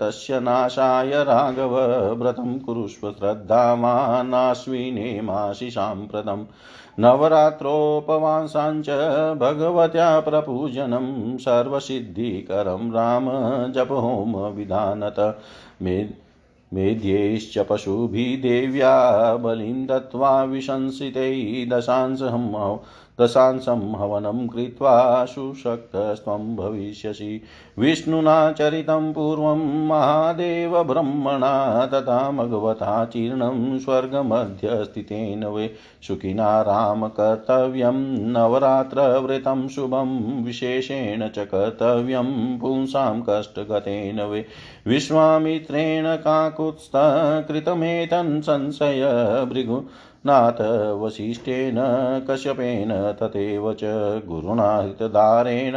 तस्य 0.00 0.40
नाशाय 0.40 1.24
राघव 1.24 2.14
व्रतं 2.14 2.58
कुरुष्व 2.58 3.10
श्रद्धामानाश्विने 3.10 5.20
मासि 5.20 5.70
साम्प्रतम् 5.70 6.44
नवरात्रोपवासाञ्च 7.00 8.90
भगवत्या 9.38 10.20
प्रपूजनं 10.20 11.36
सर्वसिद्धिकरं 11.36 12.90
राम 12.90 13.72
जपहोमविधानत 13.72 15.38
मे 15.82 16.27
मेध्यैश्च 16.74 17.58
पशुभिदेव्या 17.58 18.92
बलिं 19.36 19.86
दत्त्वा 19.86 20.42
विशंसितैः 20.44 21.76
दशांशं 21.76 22.50
दशांशं 23.20 23.94
हवनं 23.94 24.48
कृत्वा 24.48 25.24
सुशक्तस्त्वं 25.24 26.56
भविष्यसि। 26.56 27.42
विष्णुना 27.78 28.52
चरितं 28.52 29.12
पूर्वं 29.12 29.86
महादेवब्रह्मणा 29.86 31.86
तथा 31.86 32.30
भगवता 32.30 33.04
जीर्णं 33.04 33.78
स्वर्गमध्यस्थितेन 33.78 35.44
वे। 35.44 35.74
सुखिना 36.02 36.62
रामकर्तव्यं 36.62 38.32
नवरात्रव्रतं 38.32 39.68
शुभं 39.68 40.44
विशेषेण 40.44 41.28
च 41.28 41.38
कर्तव्यं 41.38 42.58
पुंसां 42.58 43.22
कष्टगतेन 43.28 44.20
वे। 44.20 44.46
विश्वामित्रेण 44.86 46.16
काकुत्स्थकृतमेतन् 46.16 48.42
संशय 48.42 49.04
भृगु 49.52 49.82
नाथ 50.30 51.00
वसिष्ठेन 51.00 51.76
कश्यपेन 52.30 53.18
तथैव 53.22 53.72
च 53.72 53.80
गुरुणा 54.28 54.76
हृतदारेण 54.76 55.74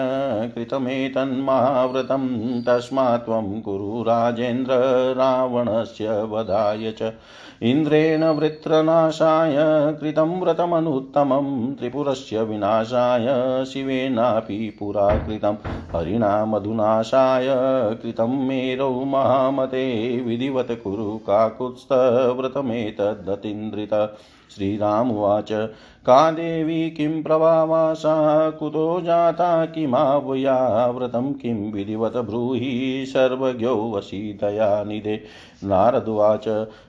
कृतमेतन्महाव्रतं 0.50 2.62
तस्मात् 2.62 3.26
त्वं 3.26 3.62
कुरु 3.62 4.04
राजेन्द्र 4.04 4.74
रावणस्य 5.18 6.10
वधाय 6.10 6.92
च। 6.92 7.14
इन्द्रेण 7.62 8.24
वृत्रनाशाय 8.24 9.56
कृतं 10.02 10.42
व्रतमनुत्तमं, 10.42 11.76
त्रिपुरस्य 11.76 12.44
विनाशाय 12.44 13.66
शिवेनापि 13.66 14.78
पुरा 14.80 15.18
कृतं 15.18 15.56
हरिणा 15.96 16.46
मधुनाशाय 16.46 17.96
कृतं 17.96 18.48
मेरौ 18.48 18.90
महामते, 18.90 20.24
विधिवत् 20.28 20.72
कुरु 20.72 21.18
काकुत्स्थव्रतमेतदतीन्द्रित 21.18 24.14
श्रीरामुवाच 24.56 25.52
का 26.06 26.32
देवी 26.32 26.90
किं 26.90 27.24
प्रभावासा 27.24 28.50
कुतो 28.50 29.02
जाता 29.02 29.66
किमावया? 29.66 30.88
व्रतं 30.88 31.34
किं 31.34 31.72
विधिवत 31.72 32.18
ब्रूहि? 32.18 33.06
सर्वज्ञो 33.08 33.92
वसीतया 33.96 34.84
निधे। 34.84 35.24
नारदुवाच 35.64 36.44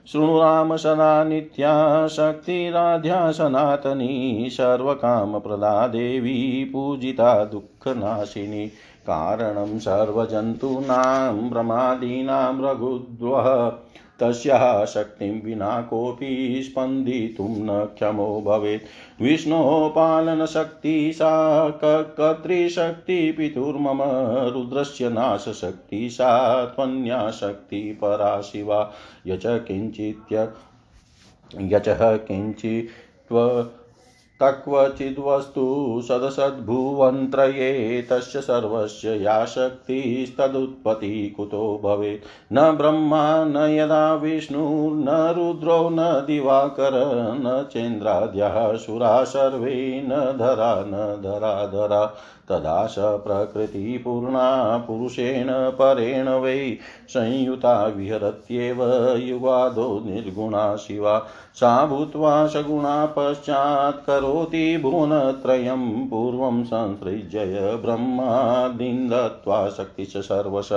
शृणु 0.07 0.39
राम 0.39 0.75
सदा 0.75 1.23
नित्या 1.23 2.07
शक्तिराध्या 2.07 3.31
सनातनी। 3.31 4.47
सर्वकामप्रदा 4.51 5.87
देवी 5.87 6.69
पूजिता 6.73 7.45
दुःखनाशिनी। 7.45 8.67
कारणं 9.09 9.79
सर्वजन्तूनां 9.79 11.49
प्रमादीनां 11.49 12.61
रघुद्वः। 12.61 13.82
तस्याः 14.23 14.85
शक्तिं 14.85 15.41
विना 15.41 15.81
कोऽपि 15.81 16.61
स्पन्दितुं 16.63 17.49
न 17.49 17.85
क्षमो 17.85 18.41
भवेत्। 18.41 19.21
विष्णोः 19.21 19.89
पालनशक्ति 19.89 21.13
सा 21.13 21.69
कर्तृशक्तिपितुर्मम, 21.83 23.99
रुद्रस्य 24.53 25.09
नाशशक्ति 25.09 26.09
सा 26.09 26.65
त्वन्या 26.65 27.31
शक्तिपरा 27.31 28.41
शिवा 28.41 28.93
यच 29.27 29.43
किञ्चित् 29.45 30.33
यचः 31.61 32.17
किञ्चित्त्व 32.17 33.69
तक्वचिद्वस्तु 34.43 36.01
सदसद्भुवन्त्रये 36.07 38.01
तस्य 38.01 38.41
सर्वस्य 38.41 39.09
या 39.09 39.45
शक्तिस्तदुत्पत्ति 39.45 41.33
कुतो 41.37 41.81
भवेत्। 41.83 42.53
न 42.53 42.71
ब्रह्मा, 42.71 43.43
न 43.43 43.57
यदा 43.57 44.13
विष्णुर्न 44.13 45.33
रुद्रो, 45.37 45.89
न 45.89 46.23
दिवाकर, 46.27 46.91
न 47.35 47.67
चेन्द्राद्यः, 47.71 48.77
सुरा 48.77 49.23
सर्वे, 49.23 50.03
न 50.05 50.09
धरा, 50.15 50.83
न 50.87 51.21
धराधरा। 51.23 52.15
तदा 52.49 52.85
स 52.85 52.95
प्रकृतिपूर्णा 52.99 54.77
पुरुषेण 54.77 55.47
परेण 55.49 56.29
वै 56.29 56.77
संयुता 57.09 57.87
विहरत्येव 57.87 59.15
युगादो 59.15 60.03
निर्गुणा 60.05 60.75
शिवा। 60.75 61.25
सा 61.55 61.85
भूत्वा 61.85 62.47
सगुणा 62.47 63.05
पश्चात् 63.05 64.07
करो 64.07 64.21
करोति 64.21 64.77
भुवनत्रयं। 64.77 66.07
पूर्वं 66.07 66.63
संसृज्य 66.63 67.81
ब्रह्मादीन् 67.85 69.09
दत्त्वा 69.09 69.69
शक्तिश्च 69.69 70.17
सर्वश। 70.17 70.69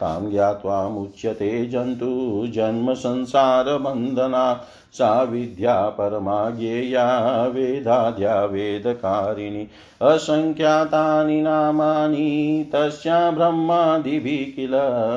तां 0.00 0.30
ज्ञात्वामुच्यते 0.30 1.66
जन्तु 1.66 2.44
जन्मसंसारबन्धना 2.48 4.64
सा 4.92 5.22
विद्या 5.22 5.88
परमा 5.88 6.50
ज्ञेया 6.50 7.46
वेदाद्या 7.46 8.44
वेदकारिणी 8.44 9.68
असङ्ख्यातानि 10.02 11.40
नामानि, 11.40 12.70
तस्या 12.72 13.30
ब्रह्मादिभिः 13.30 14.56
किल 14.56 14.72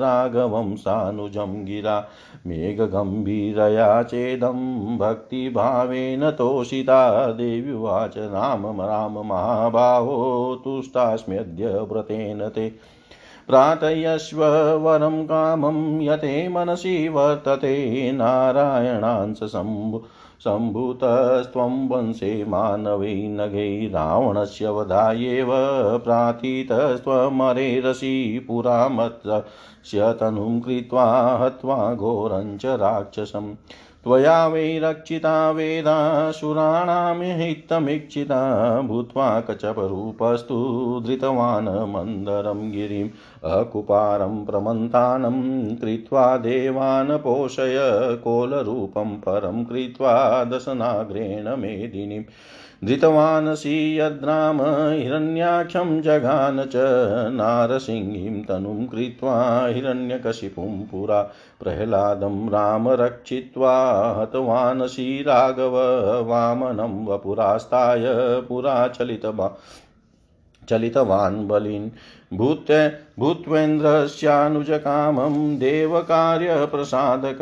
राघवं 0.00 0.74
सानुजं 0.76 1.64
गिरा 1.64 1.98
मेघगम्भीरया 2.46 4.02
चेदं 4.02 4.64
भक्तिभावेन 4.98 6.30
तोषिता 6.30 7.26
देव्युवाच 7.32 8.18
राम 8.18 8.66
राम 8.80 9.18
महाबाहो 9.18 10.18
तुष्टास्म्यद्य 10.64 11.66
व्रतेन 11.66 12.48
ते। 12.48 12.68
प्रार्थयस्व 13.48 14.44
वरं 14.76 15.24
कामं 15.24 16.00
यते 16.00 16.48
मनसि 16.48 17.08
वर्तते 17.08 18.12
नारायणांस 18.12 19.42
शम्भु 19.52 19.98
सम्भूतस्त्वं 20.40 21.88
वंशे 21.88 22.44
मानवै 22.48 23.14
नगै 23.38 23.90
रावणस्य 23.92 24.68
वधायेव 24.68 25.50
प्रार्थितस्त्वमरेरसि 26.04 28.14
पुरा 28.48 28.88
मत्स्य 28.88 30.12
तनुं 30.20 30.60
कृत्वा 30.60 31.06
हत्वा 31.42 31.94
घोरं 31.94 32.56
च 32.56 32.66
राक्षसम् 32.84 33.54
त्वया 34.04 34.46
वै 34.46 34.78
रक्षिता 34.82 35.50
वेदासुराणां 35.50 37.36
हितमीक्षिता 37.38 38.40
भूत्वा 38.88 39.28
कचपरूपस्तु 39.40 40.58
धृतवान् 41.06 41.70
मन्दरं 41.92 42.60
गिरिम् 42.72 43.08
अकुपारं 43.52 44.44
प्रमन्तानं 44.44 45.40
कृत्वा 45.76 46.26
देवान् 46.36 47.18
पोषय 47.18 47.78
कोलरूपं 48.24 49.16
परं 49.26 49.64
कृत्वा 49.64 50.12
दशनाग्रेण 50.52 51.48
मेदिनीम् 51.56 52.28
धृतवानसि 52.84 54.00
यद्राम 54.00 54.60
हिरण्याख्यं 54.62 56.00
जघान 56.02 56.64
च 56.64 56.76
नारसिंहीं 57.32 58.42
तनुं 58.44 58.86
कृत्वा 58.86 59.36
हिरण्यकशिपुं 59.66 60.72
पुरा 60.86 61.20
प्रह्लादं 61.62 62.48
राम 62.48 62.88
रक्षित्वा 62.88 63.76
हतवानसि 64.20 65.24
राघव 65.26 65.76
वामनं 66.28 67.04
वपुरास्ताय 67.06 68.04
पुरा 68.48 68.88
चलितवा 68.88 69.48
चलितवान् 70.68 71.48
बलिन्। 71.48 71.90
भूत 72.36 72.66
भूत्वेन्द्रस्यानुजकामं 73.18 75.58
देवकार्यप्रसादक 75.58 77.38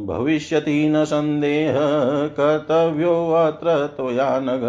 भविष्यति 0.08 0.90
न 0.90 1.06
सन्देह 1.06 1.74
कर्तव्योऽत्र 2.28 3.88
त्वया 3.88 4.40
नग 4.40 4.64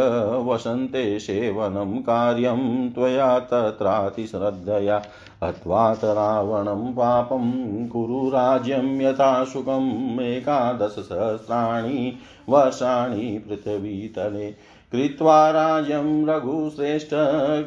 वसन्ते 0.47 1.19
सेवनं 1.19 1.99
कार्यं 1.99 2.91
त्वया 2.91 3.39
तत्रातिश्रद्धया 3.39 5.03
हत्वात 5.45 6.05
रावणं 6.05 6.93
पापं 6.93 7.53
कुरु 7.89 8.29
राज्यं 8.29 9.01
यथा 9.01 9.45
सुखम् 9.45 10.21
एकादशसहस्राणि 10.21 12.17
वर्षाणि 12.49 13.45
पृथिवीतले। 13.49 14.74
कृत्वा 14.95 15.51
राज्यं 15.51 16.27
रघुश्रेष्ठ 16.27 17.09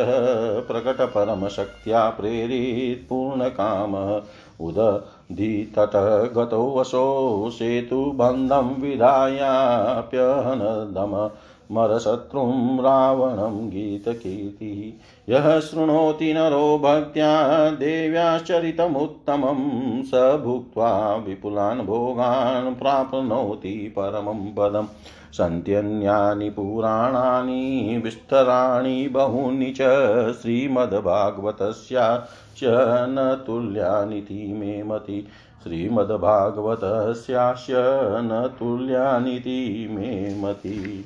प्रकटपरमशक्त्या 0.67 2.09
प्रेरितपूर्णकामः 2.09 4.21
उदधितटः 4.59 6.27
गतो 6.27 6.79
वशो 6.79 7.49
सेतुबन्धं 7.49 8.81
विधायाप्यहनदम। 8.81 11.29
मरशत्रुं 11.71 12.79
रावणं 12.79 13.69
गीतकीर्तिः। 13.69 15.33
यः 15.33 15.59
शृणोति 15.59 16.33
नरो 16.33 16.77
भक्त्या 16.77 17.69
देव्याश्चरितमुत्तमं 17.69 20.03
स 20.03 20.39
भुक्त्वा 20.43 21.15
विपुलान् 21.15 21.81
भोगान् 21.81 22.75
प्राप्नोति 22.75 23.95
परमं 23.99 24.33
पदम् 24.33 24.87
सन्त्यन्यानि 25.33 26.49
पुराणानि, 26.49 28.01
विस्तराणि 28.03 29.07
बहूनि 29.07 29.71
च 29.71 30.37
श्रीमद्भागवतस्या 30.41 32.27
च 32.57 32.61
न 33.09 33.43
तुल्यानिति 33.47 34.53
मे 34.53 34.83
मति। 34.83 35.27
श्रीमद्भागवतस्यास्य 35.63 37.73
न 38.17 38.55
तुल्यानिति 38.59 39.87
मे 39.91 40.41
मति। 40.41 41.05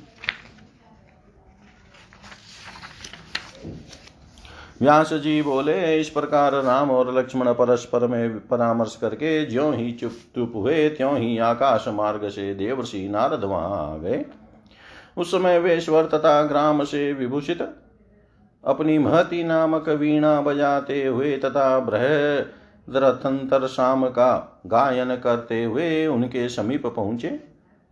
व्यास 4.82 5.14
जी 5.14 5.42
बोले, 5.42 6.00
इस 6.00 6.10
प्रकार 6.10 6.54
राम 6.56 6.92
और 6.92 7.14
लक्ष्मण 7.18 7.52
परस्पर 7.54 8.06
में 8.08 8.48
परामर्श 8.48 8.96
करके 8.96 9.46
ज्यो 9.46 9.70
ही 9.72 9.92
चुप 9.92 10.12
चुप 10.36 10.54
हुए, 10.56 10.88
त्यों 10.90 11.18
ही 11.18 11.38
आकाश 11.38 11.88
मार्ग 11.88 12.28
से 12.30 12.54
देवर्षि 12.56 13.08
नारद 13.10 13.44
वहाँ 13.44 13.94
आ 13.94 13.98
गए। 13.98 14.24
उस 15.18 15.32
समय 15.32 15.60
वे 15.60 15.80
स्वर 15.80 16.06
तथा 16.06 16.42
ग्राम 16.44 16.84
से 16.84 17.12
विभूषित, 17.14 17.62
अपनी 18.64 18.98
महति 19.00 19.44
नामक 19.44 19.90
वीणा 19.90 20.40
बजाते 20.42 21.06
हुए 21.06 21.36
तथा 21.38 21.80
बृहद्रथंतर 21.80 23.68
शाम 23.68 24.08
का 24.08 24.62
गायन 24.68 25.16
करते 25.16 25.64
हुए 25.64 26.06
उनके 26.08 26.48
समीप 26.50 26.86
पहुँचे। 26.86 27.40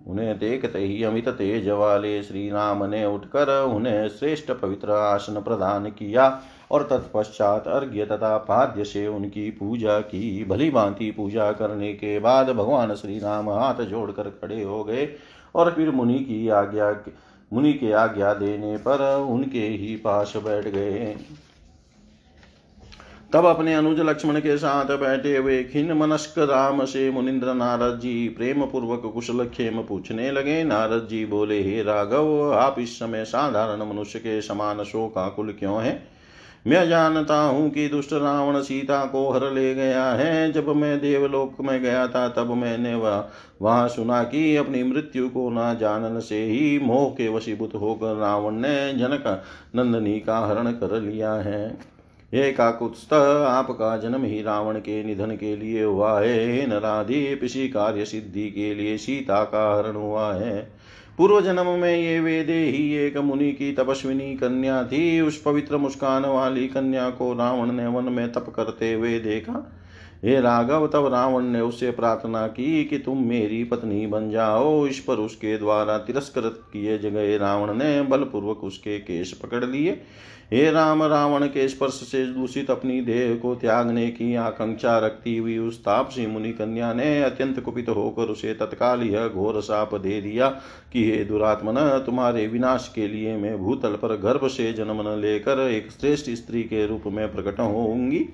उन्हें 0.02 0.38
देखते 0.39 0.80
ही 0.80 1.04
अमित 1.04 1.30
तेज 1.30 1.67
वाले 1.69 2.21
श्री 2.23 2.50
राम 2.50 2.84
ने 2.84 3.06
उठकर 3.06 3.50
उन्हें 3.65 4.08
श्रेष्ठ 4.10 4.52
पवित्र 4.52 4.91
आसन 4.91 5.41
प्रदान 5.41 5.86
किया। 5.89 6.30
और 6.71 6.84
तत्पश्चात 6.84 7.67
अर्घ्य 7.67 8.06
तथा 8.06 8.38
पाद्य 8.38 8.84
से 8.84 9.08
उनकी 9.08 9.49
पूजा 9.51 9.99
की, 9.99 10.45
भली 10.45 10.69
भांति 10.69 11.12
पूजा 11.12 11.51
करने 11.51 11.93
के 11.93 12.19
बाद 12.19 12.49
भगवान 12.49 12.95
श्री 12.95 13.19
राम 13.19 13.49
हाथ 13.49 13.82
जोड़कर 13.82 14.30
खड़े 14.41 14.63
हो 14.63 14.84
गए 14.84 15.08
और 15.56 15.71
फिर 15.71 15.91
मुनि 15.91 16.19
की 16.19 16.47
आज्ञा, 16.49 16.95
मुनि 17.53 17.73
के 17.73 17.91
आज्ञा 17.91 18.34
देने 18.34 18.77
पर 18.77 19.03
उनके 19.30 19.60
ही 19.60 19.95
पास 19.95 20.34
बैठ 20.38 20.67
गए। 20.67 21.15
तब 23.34 23.45
अपने 23.45 23.73
अनुज 23.73 23.99
लक्ष्मण 23.99 24.39
के 24.39 24.58
साथ 24.58 24.86
बैठे 24.86 25.36
हुए 25.38 25.63
खिन 25.63 25.91
मनस्क 25.93 26.38
राम 26.39 26.86
से 26.86 27.10
मुनिंद्र 27.12 27.53
नारद 27.53 27.99
जी 27.99 28.27
प्रेम 28.27 28.65
पूर्वक 28.65 29.12
कुशल 29.13 29.45
खेम 29.45 29.82
पूछने 29.82 30.32
लगे। 30.32 30.63
नारद 30.63 31.08
जी 31.10 31.25
बोले, 31.25 31.62
हे 31.62 31.84
राघव, 31.84 32.53
आप 32.53 32.75
इस 32.80 32.99
समय 32.99 33.25
साधारण 33.25 33.89
मनुष्य 33.89 34.19
के 34.19 34.41
समान 34.41 34.84
शोकाकुल 34.84 35.51
क्यों 35.60 35.82
हैं? 35.84 36.16
मैं 36.67 36.89
जानता 36.89 37.36
हूँ 37.41 37.69
कि 37.69 37.88
दुष्ट 37.88 38.13
रावण 38.13 38.62
सीता 38.62 39.06
को 39.06 39.32
हर 39.32 39.51
ले 39.51 39.75
गया 39.75 40.06
है। 40.06 40.51
जब 40.51 40.69
मैं 40.69 40.99
देवलोक 40.99 41.62
में 41.62 41.82
गया 41.82 42.08
था, 42.08 42.27
तब 42.30 42.51
मैंने 42.53 42.95
वह, 42.95 43.30
वहाँ 43.62 43.88
सुना 43.88 44.23
कि 44.23 44.56
अपनी 44.56 44.84
मृत्यु 44.84 45.30
को 45.30 45.49
न 45.49 45.77
जानन 45.80 46.19
से 46.19 46.43
ही 46.43 46.80
मोह 46.80 47.10
के 47.10 47.27
वशीभूत 47.30 47.75
होकर 47.75 48.15
रावण 48.15 48.51
ने 48.51 48.93
जनक 48.93 49.43
नंदनी 49.75 50.19
का 50.19 50.39
हरण 50.39 50.71
कर 50.71 51.01
लिया 51.01 51.34
है। 51.34 51.77
हे 52.34 52.51
काकुत्स्थ, 52.51 53.13
आपका 53.13 53.97
जन्म 53.97 54.23
ही 54.23 54.41
रावण 54.41 54.75
के 54.75 55.03
निधन 55.03 55.32
के 55.32 55.56
लिए 55.56 55.84
हुआ 55.84 56.19
है। 56.21 56.67
नराधि 56.67 57.36
पिसी 57.36 57.67
कार्य 57.69 58.06
सिद्धि 58.06 58.49
के 58.49 58.75
लिए 58.75 58.97
सीता 58.97 59.43
का 59.43 59.80
हरण 59.80 59.95
हुआ 59.95 60.34
है। 60.34 60.76
पूर्व 61.17 61.41
जन्म 61.41 61.67
में 61.67 61.97
ये 61.97 62.19
वेदे 62.19 62.63
ही 62.63 62.93
एक 62.93 63.17
मुनि 63.17 63.51
की 63.51 63.71
तपस्विनी 63.73 64.36
कन्या 64.36 64.84
थी। 64.84 65.21
उस 65.21 65.41
पवित्र 65.41 65.77
मुस्कान 65.77 66.25
वाली 66.25 66.67
कन्या 66.67 67.10
को 67.10 67.34
रावण 67.34 67.71
ने 67.71 67.88
वन 67.88 68.03
में 68.03 68.32
तप 68.32 68.53
करते 68.56 68.93
हुए 68.93 69.19
देखा। 69.19 69.76
हे 70.23 70.39
राघव, 70.41 70.88
तब 70.88 71.08
रावण 71.08 71.43
ने 71.43 71.62
उससे 71.62 71.91
प्रार्थना 71.91 72.45
की 72.47 72.84
कि 72.86 72.97
तुम 72.97 73.23
मेरी 73.23 73.63
पत्नी 73.63 74.06
बन 74.08 74.30
जाओ। 74.32 74.86
इस 74.88 74.99
पर 74.99 75.15
उसके 75.15 75.58
द्वारा 75.58 75.97
तिरस्कृत 75.97 76.62
किए 76.73 76.97
गए 76.99 77.38
रावण 77.38 77.73
ने 77.73 78.01
बलपूर्वक 78.01 78.63
उसके 78.63 78.97
केश 78.99 79.34
पकड़ 79.34 79.63
लिए। 79.65 80.01
हे 80.51 80.69
राम, 80.71 81.03
रावण 81.03 81.45
के 81.45 81.67
स्पर्श 81.67 81.93
से 81.93 82.25
दूषित 82.25 82.69
अपनी 82.71 82.99
देह 83.01 83.36
को 83.36 83.53
त्यागने 83.56 84.08
की 84.08 84.34
आकांक्षा 84.36 84.97
रखती 84.99 85.36
हुई 85.38 85.58
उस 85.58 85.80
तापसी 85.82 86.25
मुनि 86.27 86.51
कन्या 86.51 86.93
ने 86.93 87.21
अत्यंत 87.23 87.60
कुपित 87.60 87.89
होकर 87.89 88.23
उसे 88.23 88.53
तत्काल 88.53 89.03
यह 89.03 89.27
घोर 89.27 89.62
साप 89.62 89.95
दे 89.95 90.21
दिया 90.21 90.49
कि 90.93 91.03
हे 91.12 91.23
दुरात्मन, 91.25 91.75
तुम्हारे 92.06 92.47
विनाश 92.47 92.91
के 92.95 93.08
लिए 93.08 93.36
मैं 93.38 93.58
भूतल 93.58 93.95
पर 93.95 94.15
गर्भ 94.17 94.47
से 94.47 94.71
जन्म 94.73 95.01
लेकर 95.21 95.67
एक 95.69 95.91
श्रेष्ठ 95.91 96.30
स्त्री 96.32 96.63
के 96.63 96.86
रूप 96.88 97.03
में 97.08 97.32
प्रकट 97.34 97.60
होऊँगी। 97.60 98.25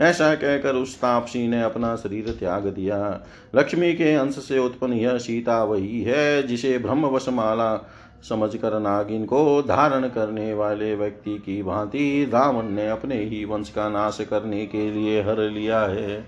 ऐसा 0.00 0.34
कहकर 0.34 0.74
उस 0.74 0.96
तापसी 0.96 1.46
ने 1.48 1.62
अपना 1.62 1.94
शरीर 1.96 2.30
त्याग 2.30 2.66
दिया। 2.66 2.98
लक्ष्मी 3.54 3.92
के 3.94 4.14
अंश 4.14 4.34
से 4.34 4.58
उत्पन्न 4.58 4.92
यह 4.92 5.18
सीता 5.18 5.62
वही 5.64 6.02
है 6.02 6.42
जिसे 6.42 6.78
ब्रह्मवशमाला 6.78 7.76
समझकर 8.28 8.78
नागिन 8.80 9.24
को 9.24 9.62
धारण 9.62 10.08
करने 10.08 10.52
वाले 10.54 10.94
व्यक्ति 10.94 11.36
की 11.38 11.62
भांति 11.62 12.30
रावण 12.32 12.68
ने 12.70 12.88
अपने 12.88 13.16
ही 13.16 13.44
वंश 13.44 13.70
का 13.70 13.88
नाश 13.88 14.18
करने 14.30 14.66
के 14.66 14.90
लिए 14.90 15.22
हर 15.22 15.40
लिया 15.40 15.80
है। 15.80 16.18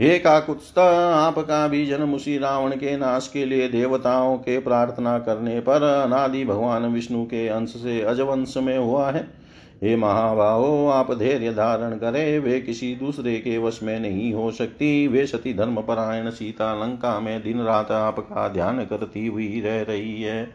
हे 0.00 0.18
काकुत्स्थ 0.18 0.78
आपका 0.78 1.66
भी 1.68 1.86
जन्म 1.86 2.14
उसी 2.14 2.38
रावण 2.38 2.72
के 2.72 2.96
नाश 2.96 3.30
के 3.32 3.44
लिए 3.44 3.68
देवताओं 3.68 4.36
के 4.38 4.58
प्रार्थना 4.58 5.18
करने 5.18 5.60
पर 5.60 5.82
अनादि 5.82 6.44
भगवान 6.44 6.86
विष्णु 6.86 7.24
के 7.24 7.46
अंश 7.48 7.70
से 7.76 8.00
अजवंश 8.02 8.56
में 8.56 8.78
हुआ 8.78 9.10
है। 9.10 9.45
हे 9.82 9.96
महाबाहो, 9.96 10.88
आप 10.88 11.12
धैर्य 11.12 11.52
धारण 11.52 11.90
करें, 11.90 12.38
वे 12.38 12.60
किसी 12.60 12.94
दूसरे 12.94 13.38
के 13.38 13.58
वश 13.58 13.80
में 13.82 14.00
नहीं 14.00 14.32
हो 14.32 14.50
सकती। 14.50 15.08
वे 15.08 15.26
सती 15.26 15.54
धर्म 15.54 15.80
परायण 15.80 16.30
सीता 16.30 16.74
लंका 16.74 17.20
में 17.20 17.42
दिन 17.42 17.60
रात 17.60 17.90
आपका 17.90 18.48
ध्यान 18.48 18.84
करती 18.84 19.26
हुई 19.26 19.60
रह 19.60 19.82
रही 19.82 20.22
है। 20.22 20.46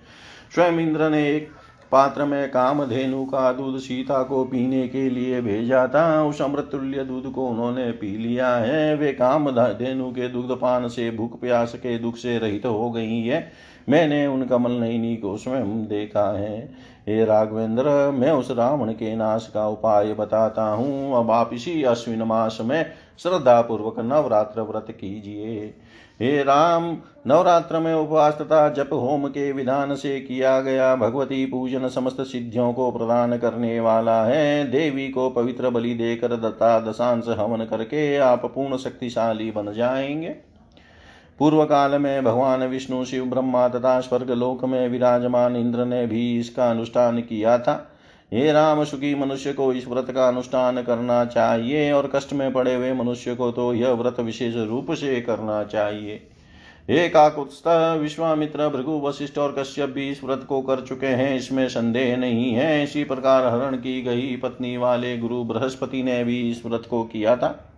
स्वयं 0.55 0.71
इंद्र 0.71 1.09
ने 1.09 1.35
एक 1.35 1.49
पात्र 1.91 2.25
में 2.25 2.51
काम 2.51 2.85
धेनु 2.85 3.25
का 3.25 3.51
दूध 3.53 3.79
सीता 3.79 4.23
को 4.23 4.43
पीने 4.45 4.87
के 4.87 5.09
लिए 5.09 5.41
भेजा 5.41 5.87
था। 5.87 6.23
उस 6.23 6.41
अमृतुल्य 6.41 7.03
दूध 7.03 7.31
को 7.31 7.47
उन्होंने 7.47 7.91
पी 7.91 8.17
लिया 8.17 8.55
है। 8.55 8.95
वे 8.95 9.13
काम 9.13 9.51
धेनु 9.51 10.11
के 10.11 10.27
दूध 10.27 10.59
पान 10.59 10.87
से 10.87 11.11
भूख 11.11 11.41
प्यास 11.41 11.75
के 11.75 11.99
दुख 11.99 12.15
से 12.15 12.37
रहित 12.37 12.65
हो 12.65 12.91
गई 12.91 13.21
है। 13.21 13.51
मैंने 13.89 14.27
उन 14.27 14.43
कमल 14.43 14.71
नयनी 14.71 15.15
को 15.15 15.37
स्वयं 15.37 15.87
देखा 15.87 16.39
है। 16.39 16.73
हे 17.07 17.25
राघवेंद्र, 17.25 18.11
मैं 18.11 18.31
उस 18.31 18.51
रावण 18.51 18.91
के 18.91 19.15
नाश 19.15 19.49
का 19.53 19.67
उपाय 19.67 20.13
बताता 20.13 20.63
हूँ। 20.63 21.17
अब 21.17 21.31
आप 21.31 21.49
इसी 21.53 21.83
अश्विन 21.83 22.23
मास 22.23 22.57
में 22.61 22.85
श्रद्धा 23.19 23.61
पूर्वक 23.61 23.99
नवरात्र 23.99 24.61
व्रत 24.61 24.85
कीजिए। 24.89 25.73
हे 26.21 26.43
राम, 26.43 26.97
नवरात्र 27.27 27.79
में 27.79 27.93
उपवास 27.93 28.33
तथा 28.33 28.69
जप 28.69 28.89
होम 28.93 29.27
के 29.27 29.51
विधान 29.51 29.95
से 29.95 30.19
किया 30.19 30.61
गया 30.61 30.95
भगवती 30.95 31.45
पूजन 31.45 31.87
समस्त 31.87 32.21
सिद्धियों 32.21 32.73
को 32.73 32.91
प्रदान 32.91 33.37
करने 33.37 33.79
वाला 33.79 34.23
है। 34.25 34.71
देवी 34.71 35.09
को 35.09 35.29
पवित्र 35.29 35.69
बलि 35.69 35.93
देकर 35.93 36.27
दत्ता 36.27 36.79
दशांश 36.79 37.27
हवन 37.27 37.65
करके 37.65 38.17
आप 38.17 38.45
पूर्ण 38.45 38.77
शक्तिशाली 38.77 39.51
बन 39.51 39.73
जाएँगे। 39.73 40.50
पूर्व 41.41 41.63
काल 41.65 41.97
में 41.97 42.23
भगवान 42.23 42.63
विष्णु, 42.63 43.03
शिव, 43.05 43.23
ब्रह्मा 43.25 43.67
तथा 43.67 43.99
स्वर्ग 43.99 44.31
लोक 44.31 44.65
में 44.65 44.87
विराजमान 44.89 45.55
इंद्र 45.55 45.85
ने 45.85 46.05
भी 46.07 46.39
इसका 46.39 46.69
अनुष्ठान 46.71 47.19
किया 47.19 47.57
था। 47.59 47.73
हे 48.31 48.51
राम, 48.51 48.83
सुखी 48.83 49.13
मनुष्य 49.15 49.53
को 49.53 49.71
इस 49.73 49.87
व्रत 49.87 50.11
का 50.11 50.27
अनुष्ठान 50.27 50.81
करना 50.81 51.23
चाहिए 51.25 51.91
और 51.91 52.09
कष्ट 52.15 52.33
में 52.33 52.51
पड़े 52.53 52.75
हुए 52.75 52.93
मनुष्य 52.93 53.35
को 53.35 53.49
तो 53.51 53.73
यह 53.73 53.91
व्रत 53.91 54.19
विशेष 54.19 54.55
रूप 54.55 54.91
से 54.91 55.19
करना 55.21 55.63
चाहिए। 55.63 56.21
हे 56.89 57.09
काकुत्स्थ, 57.09 57.67
विश्वामित्र, 58.01 58.69
भृगु, 58.69 59.01
वशिष्ठ 59.03 59.37
और 59.37 59.55
कश्यप 59.59 59.89
भी 59.89 60.09
इस 60.09 60.23
व्रत 60.23 60.45
को 60.49 60.61
कर 60.61 60.81
चुके 60.81 61.07
हैं, 61.07 61.35
इसमें 61.35 61.67
संदेह 61.69 62.15
नहीं 62.17 62.53
है। 62.53 62.83
इसी 62.83 63.03
प्रकार 63.03 63.47
हरण 63.47 63.77
की 63.77 64.01
गई 64.01 64.35
पत्नी 64.35 64.77
वाले 64.77 65.17
गुरु 65.17 65.43
बृहस्पति 65.43 66.03
ने 66.03 66.23
भी 66.23 66.39
इस 66.51 66.65
व्रत 66.65 66.87
को 66.89 67.03
किया 67.03 67.35
था। 67.35 67.70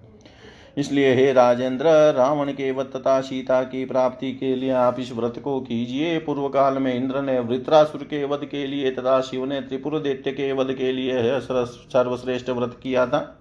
इसलिए 0.78 1.14
हे 1.14 1.32
राजेंद्र, 1.34 1.86
रावण 2.14 2.52
के 2.52 2.72
वध 2.72 2.86
तथा 2.86 3.20
सीता 3.22 3.62
की 3.64 3.84
प्राप्ति 3.86 4.32
के 4.34 4.56
लिए 4.56 4.70
आप 4.72 5.00
इस 5.00 5.12
व्रत 5.12 5.40
को 5.44 5.60
कीजिए। 5.62 6.18
पूर्व 6.20 6.48
काल 6.50 6.78
में 6.78 6.94
इंद्र 6.96 7.22
ने 7.22 7.40
वृत्रासुर 7.40 8.04
के 8.04 8.24
वध 8.24 8.46
के 8.46 8.66
लिए 8.68 8.92
तथा 8.92 9.20
शिव 9.22 9.46
ने 9.46 9.62
त्रिपुर 9.62 10.00
दैत्य 10.00 10.32
के 10.32 10.52
वध 10.52 10.74
के 10.74 10.92
लिए 10.92 11.40
सर्वश्रेष्ठ 11.40 12.50
व्रत 12.50 12.80
किया 12.84 13.06
था। 13.06 13.40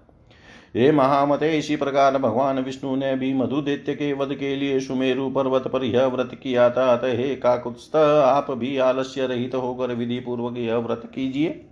हे 0.75 0.91
महामते, 0.91 1.49
इसी 1.57 1.75
प्रकार 1.75 2.17
भगवान 2.17 2.59
विष्णु 2.59 2.95
ने 2.95 3.15
भी 3.15 3.33
मधु 3.33 3.61
दैत्य 3.61 3.93
के 3.93 4.13
वध 4.13 4.33
के 4.35 4.55
लिए 4.55 4.79
सुमेरु 4.79 5.29
पर्वत 5.29 5.67
पर 5.67 5.83
यह 5.83 6.05
व्रत 6.05 6.39
किया 6.43 6.69
था। 6.69 6.91
अतः 6.93 7.17
हे 7.17 7.35
काकुत्स्थ, 7.35 7.95
आप 7.95 8.51
भी 8.51 8.77
आलस्य 8.77 9.27
रहित 9.27 9.55
होकर 9.55 9.93
विधि 9.93 10.19
पूर्वक 10.19 10.57
यह 10.57 10.77
व्रत 10.77 11.11
कीजिए। 11.15 11.65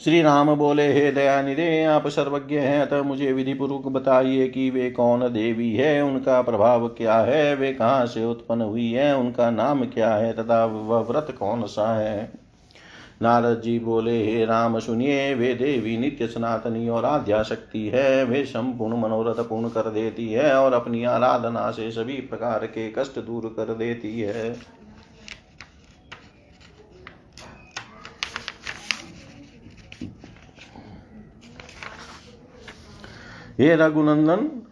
श्री 0.00 0.22
राम 0.22 0.54
बोले, 0.54 0.92
हे 0.92 1.12
दयानिधे, 1.12 1.84
आप 1.84 2.08
सर्वज्ञ 2.08 2.58
हैं, 2.58 2.82
अतः 2.82 3.02
मुझे 3.02 3.32
विधि 3.32 3.54
पूर्वक 3.54 3.86
बताइए 3.86 4.48
कि 4.48 4.70
वे 4.70 4.90
कौन 4.90 5.20
देवी 5.32 5.74
है? 5.74 6.04
उनका 6.04 6.42
प्रभाव 6.42 6.88
क्या 6.88 7.18
है? 7.18 7.54
वे 7.54 7.72
कहाँ 7.72 8.06
से 8.06 8.24
उत्पन्न 8.24 8.62
हुई 8.62 8.92
है? 8.92 9.16
उनका 9.16 9.50
नाम 9.50 9.84
क्या 9.84 10.14
है? 10.14 10.32
तथा 10.32 10.64
वह 10.64 10.98
व्रत 11.00 11.36
कौन 11.38 11.62
सा 11.62 11.98
है? 11.98 12.32
नारद 13.22 13.60
जी 13.60 13.78
बोले, 13.78 14.24
हे 14.24 14.44
राम, 14.44 14.78
सुनिए, 14.78 15.34
वे 15.34 15.54
देवी 15.54 15.98
नित्य 15.98 16.26
सनातनी 16.26 16.88
और 16.88 17.04
आध्या 17.04 17.42
शक्ति 17.42 17.88
है। 17.94 18.24
वे 18.24 18.44
संपूर्ण 18.44 18.96
मनोरथ 18.96 19.48
पूर्ण 19.48 19.68
कर 19.68 19.90
देती 19.90 20.28
है 20.28 20.54
और 20.54 20.72
अपनी 20.72 21.04
आराधना 21.04 21.70
से 21.70 21.90
सभी 21.90 22.12
प्रकार 22.12 22.66
के 22.66 22.90
कष्ट 22.90 23.18
दूर 23.18 23.54
कर 23.56 23.74
देती 23.74 24.20
है। 24.20 24.75
हे 33.60 33.76
रघुनंदन, 33.76 34.62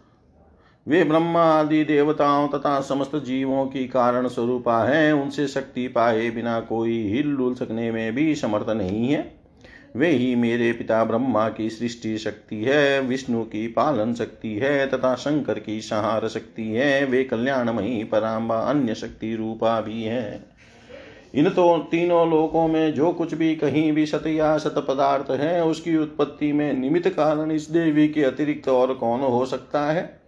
वे 0.87 1.03
ब्रह्मा 1.03 1.41
आदि 1.41 1.83
देवताओं 1.83 2.47
तथा 2.47 2.81
समस्त 2.81 3.15
जीवों 3.15 3.65
की 3.65 3.87
कारण 3.87 4.27
स्वरूपा 4.27 4.83
है, 4.83 5.11
उनसे 5.13 5.47
शक्ति 5.47 5.87
पाए 5.87 6.29
बिना 6.29 6.59
कोई 6.59 7.07
हिल 7.07 7.35
डुल 7.35 7.55
सकने 7.55 7.91
में 7.91 8.15
भी 8.15 8.35
समर्थ 8.35 8.69
नहीं 8.69 9.09
है। 9.09 9.35
वे 9.95 10.09
ही 10.09 10.35
मेरे 10.35 10.71
पिता 10.73 11.03
ब्रह्मा 11.03 11.49
की 11.49 11.69
सृष्टि 11.69 12.17
शक्ति 12.17 12.55
है, 12.55 13.01
विष्णु 13.01 13.43
की 13.43 13.67
पालन 13.67 14.13
शक्ति 14.13 14.55
है, 14.55 14.87
तथा 14.87 15.15
शंकर 15.15 15.59
की 15.59 15.81
संहार 15.81 16.27
शक्ति 16.27 16.63
है, 16.63 17.05
वे 17.05 17.23
कल्याणमयी 17.23 18.03
पराम्बा 18.03 18.59
अन्य 18.59 18.95
शक्ति 18.95 19.35
रूपा 19.35 19.81
भी 19.81 20.03
है। 20.03 20.54
इन 21.35 21.49
तो 21.49 21.77
तीनों 21.77 22.29
लोकों 22.29 22.67
में 22.67 22.93
जो 22.93 23.11
कुछ 23.11 23.33
भी 23.33 23.55
कहीं 23.55 23.91
भी 23.91 24.05
सत 24.05 24.23
या 24.27 24.57
सत 24.57 24.85
पदार्थ 24.87 25.31
है, 25.31 25.65
उसकी 25.65 25.97
उत्पत्ति 25.97 26.51
में 26.51 26.73
निमित्त 26.73 27.09
कारण 27.09 27.51
इस 27.51 27.69
देवी 27.69 28.07
के 28.07 28.23
अतिरिक्त 28.23 28.69
और 28.69 28.93
कौन 28.93 29.19
हो 29.19 29.45
सकता 29.45 29.91
है? 29.91 30.25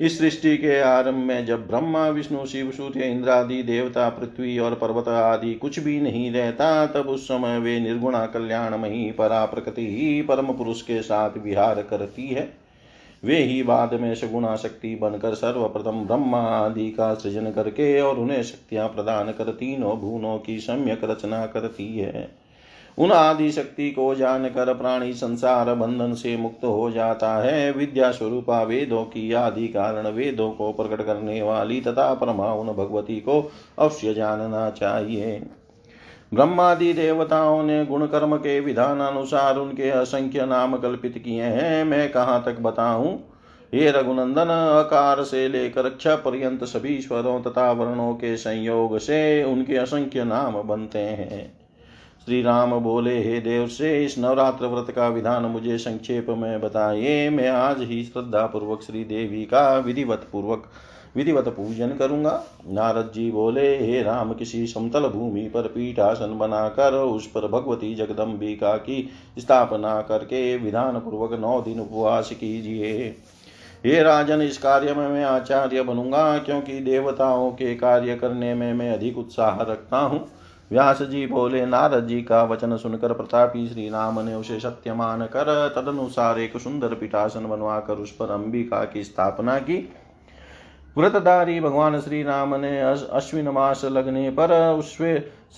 इस 0.00 0.18
सृष्टि 0.18 0.56
के 0.56 0.80
आरंभ 0.80 1.14
में 1.14 1.46
जब 1.46 1.66
ब्रह्मा, 1.66 2.08
विष्णु, 2.08 2.46
शिव, 2.46 2.70
सूर्य, 2.70 3.04
इंद्रादि, 3.04 3.62
देवता, 3.62 4.08
पृथ्वी 4.08 4.58
और 4.58 4.74
पर्वत 4.74 5.08
आदि 5.08 5.54
कुछ 5.54 5.78
भी 5.78 6.00
नहीं 6.00 6.32
रहता, 6.32 6.86
तब 6.86 7.08
उस 7.08 7.24
समय 7.24 7.58
वे 7.58 7.80
निर्गुणा 7.80 8.26
कल्याणमयी 8.26 9.12
परा 9.12 9.44
प्रकृति 9.44 9.86
ही 9.86 10.22
परम 10.22 10.52
पुरुष 10.52 10.82
के 10.82 11.02
साथ 11.02 11.30
विहार 11.38 11.82
करती 11.82 12.28
है। 12.28 12.69
वे 13.24 13.36
ही 13.36 13.62
बाद 13.62 13.94
में 13.94 14.14
सगुणा 14.14 14.56
शक्ति 14.56 14.94
बनकर 14.94 15.34
सर्वप्रथम 15.34 16.04
ब्रह्मा 16.04 16.40
आदि 16.40 16.90
का 16.90 17.14
सृजन 17.14 17.50
करके 17.50 18.00
और 18.00 18.18
उन्हें 18.18 18.42
शक्तियाँ 18.42 18.88
प्रदान 18.88 19.32
कर 19.32 19.52
तीनों 19.52 19.96
भूनों 19.96 20.38
की 20.38 20.58
सम्यक 20.60 21.00
रचना 21.04 21.46
करती 21.46 21.98
है। 21.98 22.40
उन 22.98 23.12
आदि 23.12 23.52
शक्ति 23.52 23.90
को 23.90 24.14
जानकर 24.14 24.74
प्राणी 24.74 25.12
संसार 25.12 25.74
बंधन 25.74 26.14
से 26.14 26.36
मुक्त 26.36 26.64
हो 26.64 26.90
जाता 26.90 27.36
है। 27.42 27.72
विद्या 27.72 28.10
स्वरूपा 28.10 28.62
वेदों 28.62 29.04
की 29.04 29.32
आदि 29.32 29.68
कारण 29.68 30.08
वेदों 30.08 30.50
को 30.50 30.72
प्रकट 30.72 31.04
करने 31.06 31.42
वाली 31.42 31.80
तथा 31.80 32.14
परमा 32.14 32.52
उन 32.52 32.66
भगवती 32.66 33.16
को 33.16 33.52
अवश्य 33.78 34.14
जानना 34.14 34.70
चाहिए। 34.70 35.42
ब्रह्मादि 36.34 36.92
देवताओं 36.92 37.62
ने 37.62 37.86
गुण 37.86 38.06
कर्म 38.06 38.36
के 38.36 38.60
विधान 38.60 39.00
अनुसार 39.00 39.56
उनके 39.56 39.90
असंख्य 39.90 40.46
नाम 40.46 40.76
कल्पित 40.76 41.18
किए 41.24 41.42
हैं। 41.42 41.84
मैं 41.84 42.12
कहाँ 42.12 42.42
तक 42.46 42.58
बताऊँ? 42.58 43.24
हे 43.74 43.90
रघुनंदन, 43.90 44.46
अकार 44.86 45.22
से 45.22 45.48
लेकर 45.48 45.88
क्ष 45.88 46.06
पर्यंत 46.06 46.64
सभी 46.64 47.00
स्वरों 47.00 47.42
तथा 47.42 47.72
वर्णों 47.72 48.14
के 48.14 48.36
संयोग 48.36 48.98
से 48.98 49.44
उनके 49.44 49.76
असंख्य 49.76 50.24
नाम 50.24 50.62
बनते 50.62 50.98
हैं। 50.98 51.60
श्री 52.24 52.42
राम 52.42 52.78
बोले, 52.78 53.18
हे 53.18 53.40
देव 53.40 53.66
से 53.66 54.04
इस 54.04 54.18
नवरात्र 54.18 54.66
व्रत 54.66 54.90
का 54.90 55.08
विधान 55.08 55.42
मुझे 55.42 55.78
संक्षेप 55.78 56.26
में 56.28 56.60
बताइए। 56.60 57.30
मैं 57.30 57.48
आज 57.48 57.76
ही 57.80 58.04
श्रद्धा 58.04 58.46
पूर्वक 58.46 58.82
श्री 58.82 59.04
देवी 59.04 59.44
का 59.44 59.78
विधिवत 59.78 60.26
पूर्वक 60.32 60.62
विधिवत 61.16 61.48
पूजन 61.48 61.88
करूँगा। 61.88 62.32
नारद 62.66 63.10
जी 63.14 63.30
बोले, 63.30 63.76
हे 63.78 64.02
राम, 64.02 64.32
किसी 64.32 64.66
समतल 64.66 65.08
भूमि 65.08 65.42
पर 65.48 65.66
पीठासन 65.66 66.38
बनाकर 66.38 66.94
उस 66.94 67.26
पर 67.26 67.46
भगवती 67.48 67.94
जगदम्बिका 67.94 68.76
की 68.76 69.08
स्थापना 69.38 70.00
करके 70.00 70.56
विधान 70.56 70.98
पूर्वक 70.98 71.38
नौ 71.40 71.60
दिन 71.60 71.80
उपवास 71.80 72.30
कीजिए। 72.30 73.16
हे 73.86 74.02
राजन, 74.02 74.42
इस 74.42 74.58
कार्य 74.58 74.94
में 74.94 75.08
मैं 75.08 75.24
आचार्य 75.24 75.82
बनूँगा, 75.82 76.38
क्योंकि 76.38 76.80
देवताओं 76.80 77.50
के 77.50 77.74
कार्य 77.74 78.16
करने 78.16 78.54
में 78.54 78.72
मैं 78.74 78.90
अधिक 78.90 79.18
उत्साह 79.18 79.62
रखता 79.62 79.98
हूँ। 79.98 80.26
व्यास 80.70 81.00
जी 81.02 81.26
बोले, 81.26 81.64
नारद 81.66 82.06
जी 82.06 82.22
का 82.22 82.42
वचन 82.42 82.76
सुनकर 82.76 83.12
प्रतापी 83.12 83.66
श्री 83.68 83.88
राम 83.88 84.20
ने 84.20 84.34
उसे 84.34 84.58
सत्य 84.60 84.92
मान 84.94 85.24
कर, 85.26 85.68
तदनुसार 85.76 86.38
एक 86.38 86.56
सुंदर 86.56 86.94
पिटासन 86.94 87.46
बनवाकर 87.46 87.94
उस 87.94 88.10
पर 88.10 88.30
अंबिका 88.30 88.84
की 88.84 89.04
स्थापना 89.04 89.58
की। 89.58 89.76
व्रतधारी 90.96 91.60
भगवान 91.60 91.98
श्री 92.00 92.22
राम 92.22 92.54
ने 92.54 92.80
अश्विन 92.80 93.48
मास 93.48 93.84
लगने 93.84 94.30
पर 94.30 94.52
उस 94.70 94.96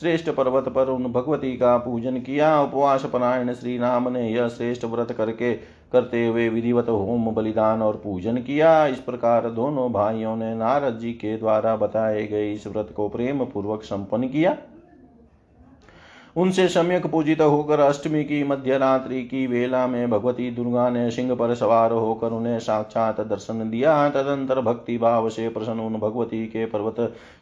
श्रेष्ठ 0.01 0.28
पर्वत 0.30 0.68
पर 0.68 0.89
उन 0.89 1.05
भगवती 1.05 1.53
का 1.57 1.76
पूजन 1.78 2.16
किया। 2.16 2.61
उपवास 2.62 3.05
परायण 3.05 3.53
श्री 3.53 3.76
राम 3.78 4.09
ने 4.09 4.28
यह 4.28 4.49
श्रेष्ठ 4.49 4.85
व्रत 4.85 5.12
करके 5.12 5.53
करते 5.93 6.26
हुए 6.26 6.49
विधिवत 6.49 6.89
होम 6.89 7.30
बलिदान 7.30 7.83
और 7.83 8.01
पूजन 8.05 8.37
किया। 8.37 8.87
इस 8.87 8.99
प्रकार 8.99 9.49
दोनों 9.51 9.91
भाइयों 9.93 10.37
ने 10.37 10.55
नारद 10.55 10.99
जी 10.99 11.12
के 11.12 11.37
द्वारा 11.37 11.74
बताए 11.76 12.26
गए 12.26 12.53
इस 12.53 12.66
व्रत 12.66 12.93
को 12.97 13.09
प्रेम 13.09 13.45
पूर्वक 13.45 13.83
संपन्न 13.83 14.28
किया। 14.28 14.57
उनसे 16.37 16.66
सम्यक 16.68 17.07
पूजित 17.07 17.41
होकर 17.41 17.80
अष्टमी 17.80 18.22
की 18.24 18.43
मध्य 18.45 18.76
रात्रि 18.78 19.22
की 19.22 19.47
वेला 19.47 19.87
में 19.87 20.11
भगवती 20.11 20.51
दुर्गा 20.51 20.89
ने 20.91 21.11
सिंह 21.11 21.35
पर 21.35 21.55
सवार 21.55 21.93
होकर 21.93 22.33
उन्हें 22.33 22.59
साक्षात 22.59 23.20
दर्शन 23.20 23.70
दिया। 23.70 24.09
तदंतर 24.09 24.61
भक्ति 24.61 24.97
भाव 24.99 25.28
से 25.28 25.49
प्रसन्न 25.49 25.80
उन 25.80 25.97
भगवती 25.97 26.47
के 26.47 26.64
पर्वत 26.66 26.97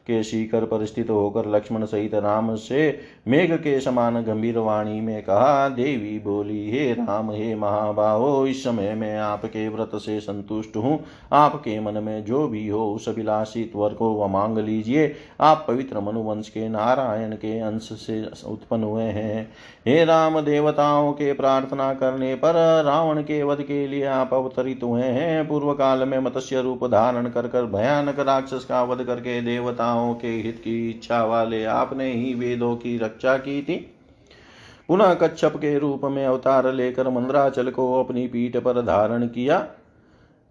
के 0.06 0.22
शिखर 0.22 0.64
पर 0.64 0.84
स्थित 0.86 1.10
होकर 1.10 1.46
लक्ष्मण 1.46 1.84
सहित 1.84 2.14
राम 2.14 2.54
से 2.54 2.98
मेघ 3.28 3.52
के 3.52 3.78
समान 3.80 4.22
गंभीर 4.22 4.58
वाणी 4.58 5.00
में 5.00 5.22
कहा, 5.22 5.68
देवी 5.68 6.18
बोली, 6.18 6.70
हे 6.70 6.92
राम, 6.92 7.30
हे 7.30 7.54
महाबाहो, 7.54 8.46
इस 8.46 8.64
समय 8.64 8.94
मैं 8.94 9.16
आपके 9.18 9.68
व्रत 9.68 9.90
से 9.94 10.20
संतुष्ट 10.20 10.76
हूँ। 10.76 10.98
आपके 11.32 11.78
मन 11.80 12.02
में 12.02 12.24
जो 12.24 12.46
भी 12.48 12.66
हो, 12.68 12.92
उस 12.94 13.08
अभिलाषी 13.08 13.64
त्वर 13.64 13.94
को 13.94 14.28
मांग 14.28 14.58
लीजिए। 14.58 15.12
आप 15.40 15.64
पवित्र 15.68 16.00
मनुवंश 16.00 16.48
के 16.48 16.68
नारायण 16.68 17.34
के 17.34 17.58
अंश 17.60 17.82
से 17.82 18.22
उत्पन्न 18.46 18.79
उत्पन्न 18.80 18.92
हुए 18.92 19.02
हैं। 19.02 19.52
हे 19.86 20.04
राम 20.04 20.40
देवताओं 20.40 21.12
के 21.12 21.32
प्रार्थना 21.32 21.94
करने 21.94 22.34
पर 22.34 22.82
रावण 22.84 23.22
के 23.22 23.42
वध 23.42 23.62
के 23.62 23.86
लिए 23.86 24.04
आप 24.04 24.34
अवतरित 24.34 24.82
हुए 24.82 25.02
हैं। 25.02 25.48
पूर्व 25.48 25.72
काल 25.72 26.08
में 26.08 26.18
मत्स्य 26.18 26.62
रूप 26.62 26.84
धारण 26.84 27.28
कर 27.28 27.48
कर 27.48 27.64
भयानक 27.64 28.18
राक्षस 28.18 28.64
का 28.64 28.82
वध 28.82 29.04
करके 29.04 29.40
देवताओं 29.40 30.14
के 30.14 30.28
हित 30.28 30.60
की 30.64 30.90
इच्छा 30.90 31.24
वाले 31.24 31.64
आपने 31.64 32.12
ही 32.12 32.34
वेदों 32.34 32.76
की 32.76 32.98
रक्षा 32.98 33.36
की 33.36 33.62
थी। 33.62 33.96
पुनः 34.88 35.14
कच्छप 35.14 35.52
के 35.56 35.78
रूप 35.78 36.04
में 36.04 36.26
अवतार 36.26 36.72
लेकर 36.72 37.08
मंद्राचल 37.08 37.70
को 37.70 38.04
अपनी 38.04 38.26
पीठ 38.26 38.56
पर 38.56 38.82
धारण 38.82 39.26
किया। 39.26 39.66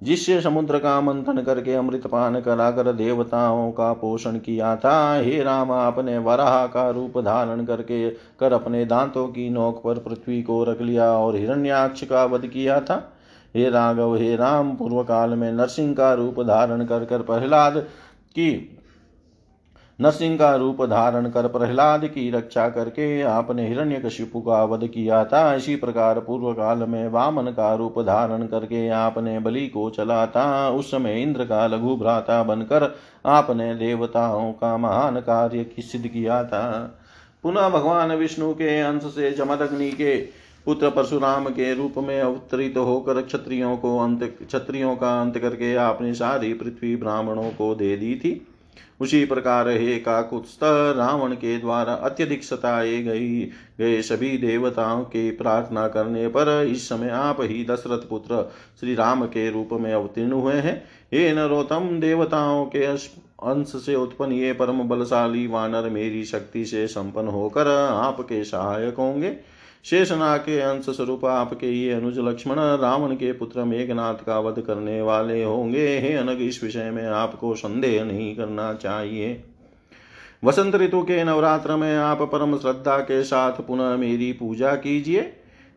जिससे 0.04 0.40
समुद्र 0.42 0.80
का 0.80 1.00
मंथन 1.02 1.42
करके 1.42 1.74
अमृत 1.74 2.08
पान 2.08 2.40
कराकर 2.42 2.92
देवताओं 2.94 3.72
का 3.72 3.94
पोषण 3.94 4.38
किया 4.38 4.76
था, 4.76 5.16
हे 5.16 5.44
राम 5.44 5.72
आपने 5.72 6.18
वराह 6.18 6.66
का 6.68 6.90
रूप 6.90 7.18
धारण 7.18 7.66
करके 7.66 8.10
कर 8.10 8.54
अपने 8.54 8.86
दांतों 8.86 9.28
की 9.28 9.50
नोक 9.50 9.82
पर 9.84 10.00
पृथ्वी 10.00 10.42
को 10.44 10.64
रख 10.64 10.82
लिया 10.82 11.12
और 11.12 11.36
हिरण्याक्ष 11.36 12.04
का 12.04 12.26
वध 12.26 12.48
किया 12.48 12.80
था। 12.80 13.14
हे 13.56 13.70
राघव, 13.70 14.16
हे 14.16 14.36
राम 14.36 14.76
पूर्व 14.76 15.04
काल 15.04 15.30
में 15.30 15.52
नरसिंह 15.54 15.94
का 15.94 16.14
रूप 16.14 16.40
धारण 16.40 16.86
कर 16.86 17.06
कर 17.06 17.22
प्रहलाद 17.22 17.78
की 18.36 18.76
नरसिंह 20.00 20.38
का 20.38 20.56
रूप 20.56 20.82
धारण 20.86 21.30
कर 21.30 21.48
प्रहलाद 21.48 22.06
की 22.06 22.30
रक्षा 22.32 22.68
करके 22.70 23.22
आपने 23.22 23.68
हिरण्य 23.68 23.96
कशिपु 23.96 24.42
का 24.42 24.64
वध 24.64 24.88
किया 24.88 25.24
था। 25.26 25.54
इसी 25.54 25.76
प्रकार 25.76 26.20
पूर्व 26.20 26.52
काल 26.54 26.84
में 26.84 27.08
वामन 27.08 27.52
का 27.52 27.74
रूप 27.76 28.00
धारण 28.02 28.46
करके 28.48 28.88
आपने 28.90 29.40
बलि 29.40 29.68
को 29.68 29.90
चला 29.90 30.26
था 30.26 30.70
उस 30.70 30.92
समय 30.92 31.22
इंद्र 31.22 31.46
का 31.46 31.66
लघु 31.68 31.96
भ्राता 31.96 32.42
बनकर 32.44 32.96
आपने 33.26 33.74
देवताओं 33.76 34.52
का 34.52 34.76
महान 34.78 35.20
कार्य 35.20 35.66
सिद्ध 35.80 36.08
किया 36.08 36.44
था। 36.44 36.70
पुनः 37.44 37.70
भगवान 37.70 38.12
विष्णु 38.12 38.54
के 38.54 38.80
अंश 38.82 39.04
से 39.06 39.32
जमदग्नि 39.32 39.92
के 39.92 40.16
पुत्र 40.66 40.90
परशुराम 40.90 41.50
के 41.50 41.74
रूप 41.74 41.94
में 41.98 42.20
अवतरित 42.22 42.78
होकर 42.78 43.22
क्षत्रियों 43.22 43.76
को 43.78 43.98
अंत, 44.00 44.24
क्षत्रियों 44.24 44.96
का 44.96 45.20
अंत 45.22 45.38
करके 45.38 45.76
आपने 45.76 46.14
सारी 46.14 46.54
पृथ्वी 46.54 46.96
ब्राह्मणों 46.96 47.50
को 47.50 47.74
दे 47.76 47.96
दी 47.98 48.16
थी। 48.16 48.49
उसी 49.00 49.24
प्रकार 49.26 49.70
हे 49.70 49.98
काकुत्स्थ 50.00 50.60
रावण 50.98 51.34
के 51.34 51.58
द्वारा 51.58 51.94
अत्यधिक 51.94 52.44
सताए 52.44 53.02
गई, 53.02 53.40
गए 53.80 54.02
सभी 54.02 54.38
देवताओं 54.38 55.04
के 55.04 55.30
प्रार्थना 55.32 55.88
करने 55.88 56.28
पर 56.28 56.64
इस 56.72 56.88
समय 56.90 57.10
आप 57.10 57.38
ही 57.42 57.64
दशरथ 57.66 58.08
पुत्र 58.10 58.44
श्री 58.80 58.96
राम 58.96 59.26
के 59.26 59.50
रूप 59.52 59.70
में 59.74 59.94
अवतीर्ण 59.94 60.32
हुए 60.32 60.54
हैं। 60.54 60.84
हे 61.14 61.32
नरोत्तम 61.34 61.90
देवताओं 62.00 62.66
के 62.66 62.84
अंश 62.86 63.72
से 63.76 63.96
उत्पन्न 63.96 64.32
ये 64.32 64.54
परम 64.54 64.82
बलशाली 64.84 65.46
वानर 65.48 65.90
मेरी 65.90 66.24
शक्ति 66.26 66.66
से 66.66 66.88
संपन्न 66.88 67.28
होकर 67.28 67.68
आपके 67.68 68.44
सहायक 68.44 68.96
होंगे। 68.96 69.30
शेषना 69.86 70.36
के 70.38 70.60
अंश 70.60 70.86
स्वरूप 70.86 71.26
आपके 71.26 71.68
ये 71.68 71.92
अनुज 71.94 72.18
लक्ष्मण, 72.20 72.56
रावण 72.56 73.16
के 73.16 73.32
पुत्र 73.32 73.64
मेघनाथ 73.64 74.24
का 74.26 74.40
वध 74.40 74.60
करने 74.62 75.02
वाले 75.02 75.44
होंगे। 75.44 75.88
हे 76.00 76.14
अनग, 76.14 76.42
इस 76.42 76.64
विषय 76.64 76.90
में 76.92 77.06
आपको 77.06 77.54
संदेह 77.56 78.04
नहीं 78.04 78.36
करना 78.36 78.74
चाहिए। 78.74 79.44
वसंत 80.44 80.76
ऋतु 80.76 81.02
के 81.02 81.24
नवरात्र 81.24 81.76
में 81.76 81.96
आप 81.96 82.22
परम 82.22 82.58
श्रद्धा 82.58 82.98
के 83.00 83.24
साथ 83.24 83.62
पुनः 83.62 83.96
मेरी 83.98 84.32
पूजा 84.34 84.76
कीजिए। 84.76 85.22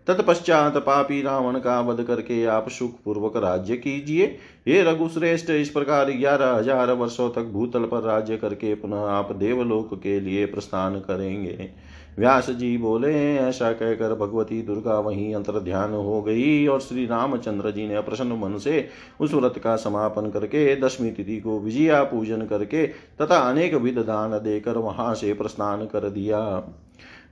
तत्पश्चात 0.07 0.76
पापी 0.76 1.20
रावण 1.22 1.59
का 1.59 1.80
वध 1.80 2.03
करके 2.03 2.44
आप 2.46 2.68
सुख 2.68 2.94
पूर्वक 3.05 3.36
राज्य 3.36 3.76
कीजिए। 3.76 4.24
ये 4.68 4.82
रघुश्रेष्ठ, 4.82 5.50
इस 5.50 5.68
प्रकार 5.68 6.11
ग्यारह 6.11 6.53
हज़ार 6.53 6.92
वर्षों 6.92 7.28
तक 7.30 7.50
भूतल 7.53 7.84
पर 7.84 8.03
राज्य 8.03 8.36
करके 8.36 8.74
पुनः 8.74 9.07
आप 9.09 9.32
देवलोक 9.36 9.94
के 10.03 10.18
लिए 10.20 10.46
प्रस्थान 10.46 10.98
करेंगे। 11.00 11.70
व्यास 12.18 12.48
जी 12.50 12.76
बोले, 12.78 13.12
ऐसा 13.36 13.72
कहकर 13.72 14.14
भगवती 14.14 14.60
दुर्गा 14.62 14.98
वहीं 14.98 15.34
अंतर 15.34 15.58
ध्यान 15.60 15.92
हो 15.92 16.20
गई 16.22 16.66
और 16.66 16.80
श्री 16.80 17.06
रामचंद्र 17.06 17.70
जी 17.70 17.86
ने 17.88 18.00
प्रसन्न 18.00 18.38
मन 18.38 18.58
से 18.58 18.88
उस 19.20 19.34
व्रत 19.34 19.58
का 19.64 19.76
समापन 19.76 20.30
करके 20.30 20.74
दशमी 20.80 21.10
तिथि 21.10 21.40
को 21.40 21.58
विजया 21.60 22.02
पूजन 22.04 22.46
करके 22.46 22.86
तथा 23.20 23.38
अनेक 23.40 23.74
विध 23.74 23.98
दान 23.98 24.38
देकर 24.38 24.78
वहाँ 24.78 25.14
से 25.14 25.32
प्रस्थान 25.34 25.84
कर 25.86 26.08
दिया। 26.10 26.40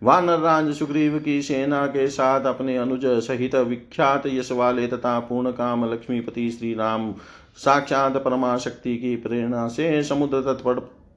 वानर 0.02 0.38
राज 0.38 0.72
सुग्रीव 0.74 1.18
की 1.18 1.40
सेना 1.42 1.86
के 1.86 2.06
साथ 2.08 2.46
अपने 2.46 2.76
अनुज 2.76 3.04
सहित 3.24 3.54
विख्यात 3.54 4.26
यश 4.26 4.52
वाले 4.52 4.86
तथा 4.86 5.18
पूर्ण 5.20 5.50
काम 5.50 5.84
लक्ष्मीपति 5.92 6.50
श्री 6.50 6.72
राम 6.74 7.12
साक्षात 7.56 8.16
परमाशक्ति 8.16 8.96
की 8.96 9.14
प्रेरणा 9.16 9.66
से 9.68 10.02
समुद्र 10.02 10.40
तट 10.42 10.62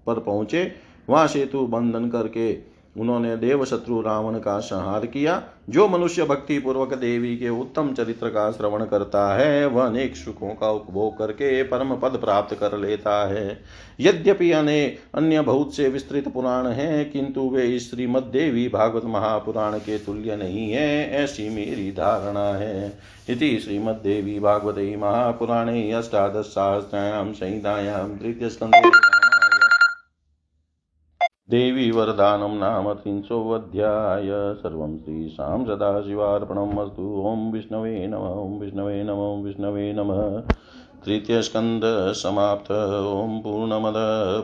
पर 0.08 0.20
पहुँचे। 0.20 0.72
वहाँ 1.10 1.28
सेतु 1.28 1.66
बंधन 1.68 2.10
करके 2.10 2.52
उन्होंने 2.98 3.38
देव 3.38 3.66
शत्रु 3.66 4.02
रावण 4.02 4.40
का 4.40 4.60
संहार 4.60 5.06
किया, 5.06 5.44
जो 5.70 5.88
मनुष्य 5.88 6.24
भक्ति 6.24 6.60
पूर्वक 6.60 6.94
देवी 6.94 7.38
के 7.38 7.50
उत्तम 7.50 7.94
चरित्र 7.94 8.30
का 8.30 8.52
श्रवण 8.52 8.86
करता 8.86 9.36
है, 9.36 9.66
वह 9.66 9.86
अनेक 9.86 10.16
सुखों 10.16 10.50
का 10.50 10.70
उपभोग 10.70 11.18
करके 11.18 11.64
परम 11.64 11.96
पद 11.96 12.10
प्राप्त 12.10 12.56
कर 12.56 12.78
लेता 12.78 13.28
है। 13.28 13.60
यद्यपि 14.00 14.52
अनेक 14.52 15.00
अन्य 15.16 15.42
बहुत 15.42 15.76
से 15.76 15.88
विस्तृत 15.90 16.28
पुराण 16.28 16.68
हैं, 16.68 17.12
किंतु 17.12 17.42
वे 17.42 17.80
श्रीमद 17.80 18.24
देवी 18.24 18.68
भागवत 18.68 19.06
महापुराण 19.06 19.78
के 19.78 19.98
तुल्य 19.98 20.36
नहीं 20.36 20.72
है, 20.72 21.12
ऐसी 21.12 21.50
मेरी 21.50 21.92
धारणा 21.92 22.48
है। 22.54 23.00
इति 23.30 23.60
श्रीमद्देवी 23.60 24.40
भागवते 24.40 24.96
महापुराणे 24.98 25.92
अष्टादश 25.92 26.46
सहस्रायां 26.46 28.08
तृतीय 28.10 28.50
देवी 31.50 31.92
वरदानं 31.92 32.58
नाम 32.58 32.94
त्रिंशोऽध्याय। 32.94 34.56
सर्वं 34.56 34.98
श्रीशां 34.98 35.66
सदाशिवार्पणम् 35.66 36.80
अस्तु 36.80 37.24
ॐ 37.26 37.52
विष्णवे 37.52 38.08
नम, 38.08 38.18
ॐ 38.18 38.60
विष्णवे 38.60 39.04
नम, 39.04 39.18
ॐ 39.18 39.44
विष्णवे 39.44 39.94
नमः। 39.94 40.40
तृतीयस्कन्धसमाप्त 41.06 42.72
ॐ 43.08 43.40
पूर्णमद, 43.40 43.94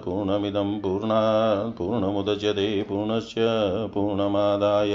पूर्णमिदं 0.06 0.82
पूर्णात् 0.82 1.78
पूर्णमुदच्यते 1.78 2.84
पूर्णस्य 2.84 3.46
पूर्णमादाय। 3.94 4.94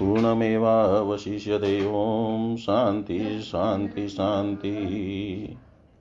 पूर्णमेवावशिष्यते। 0.00 1.80
ॐ 1.86 2.56
शान्ति 2.56 3.40
शान्ति, 3.40 4.08
शान्तिः। 4.08 5.67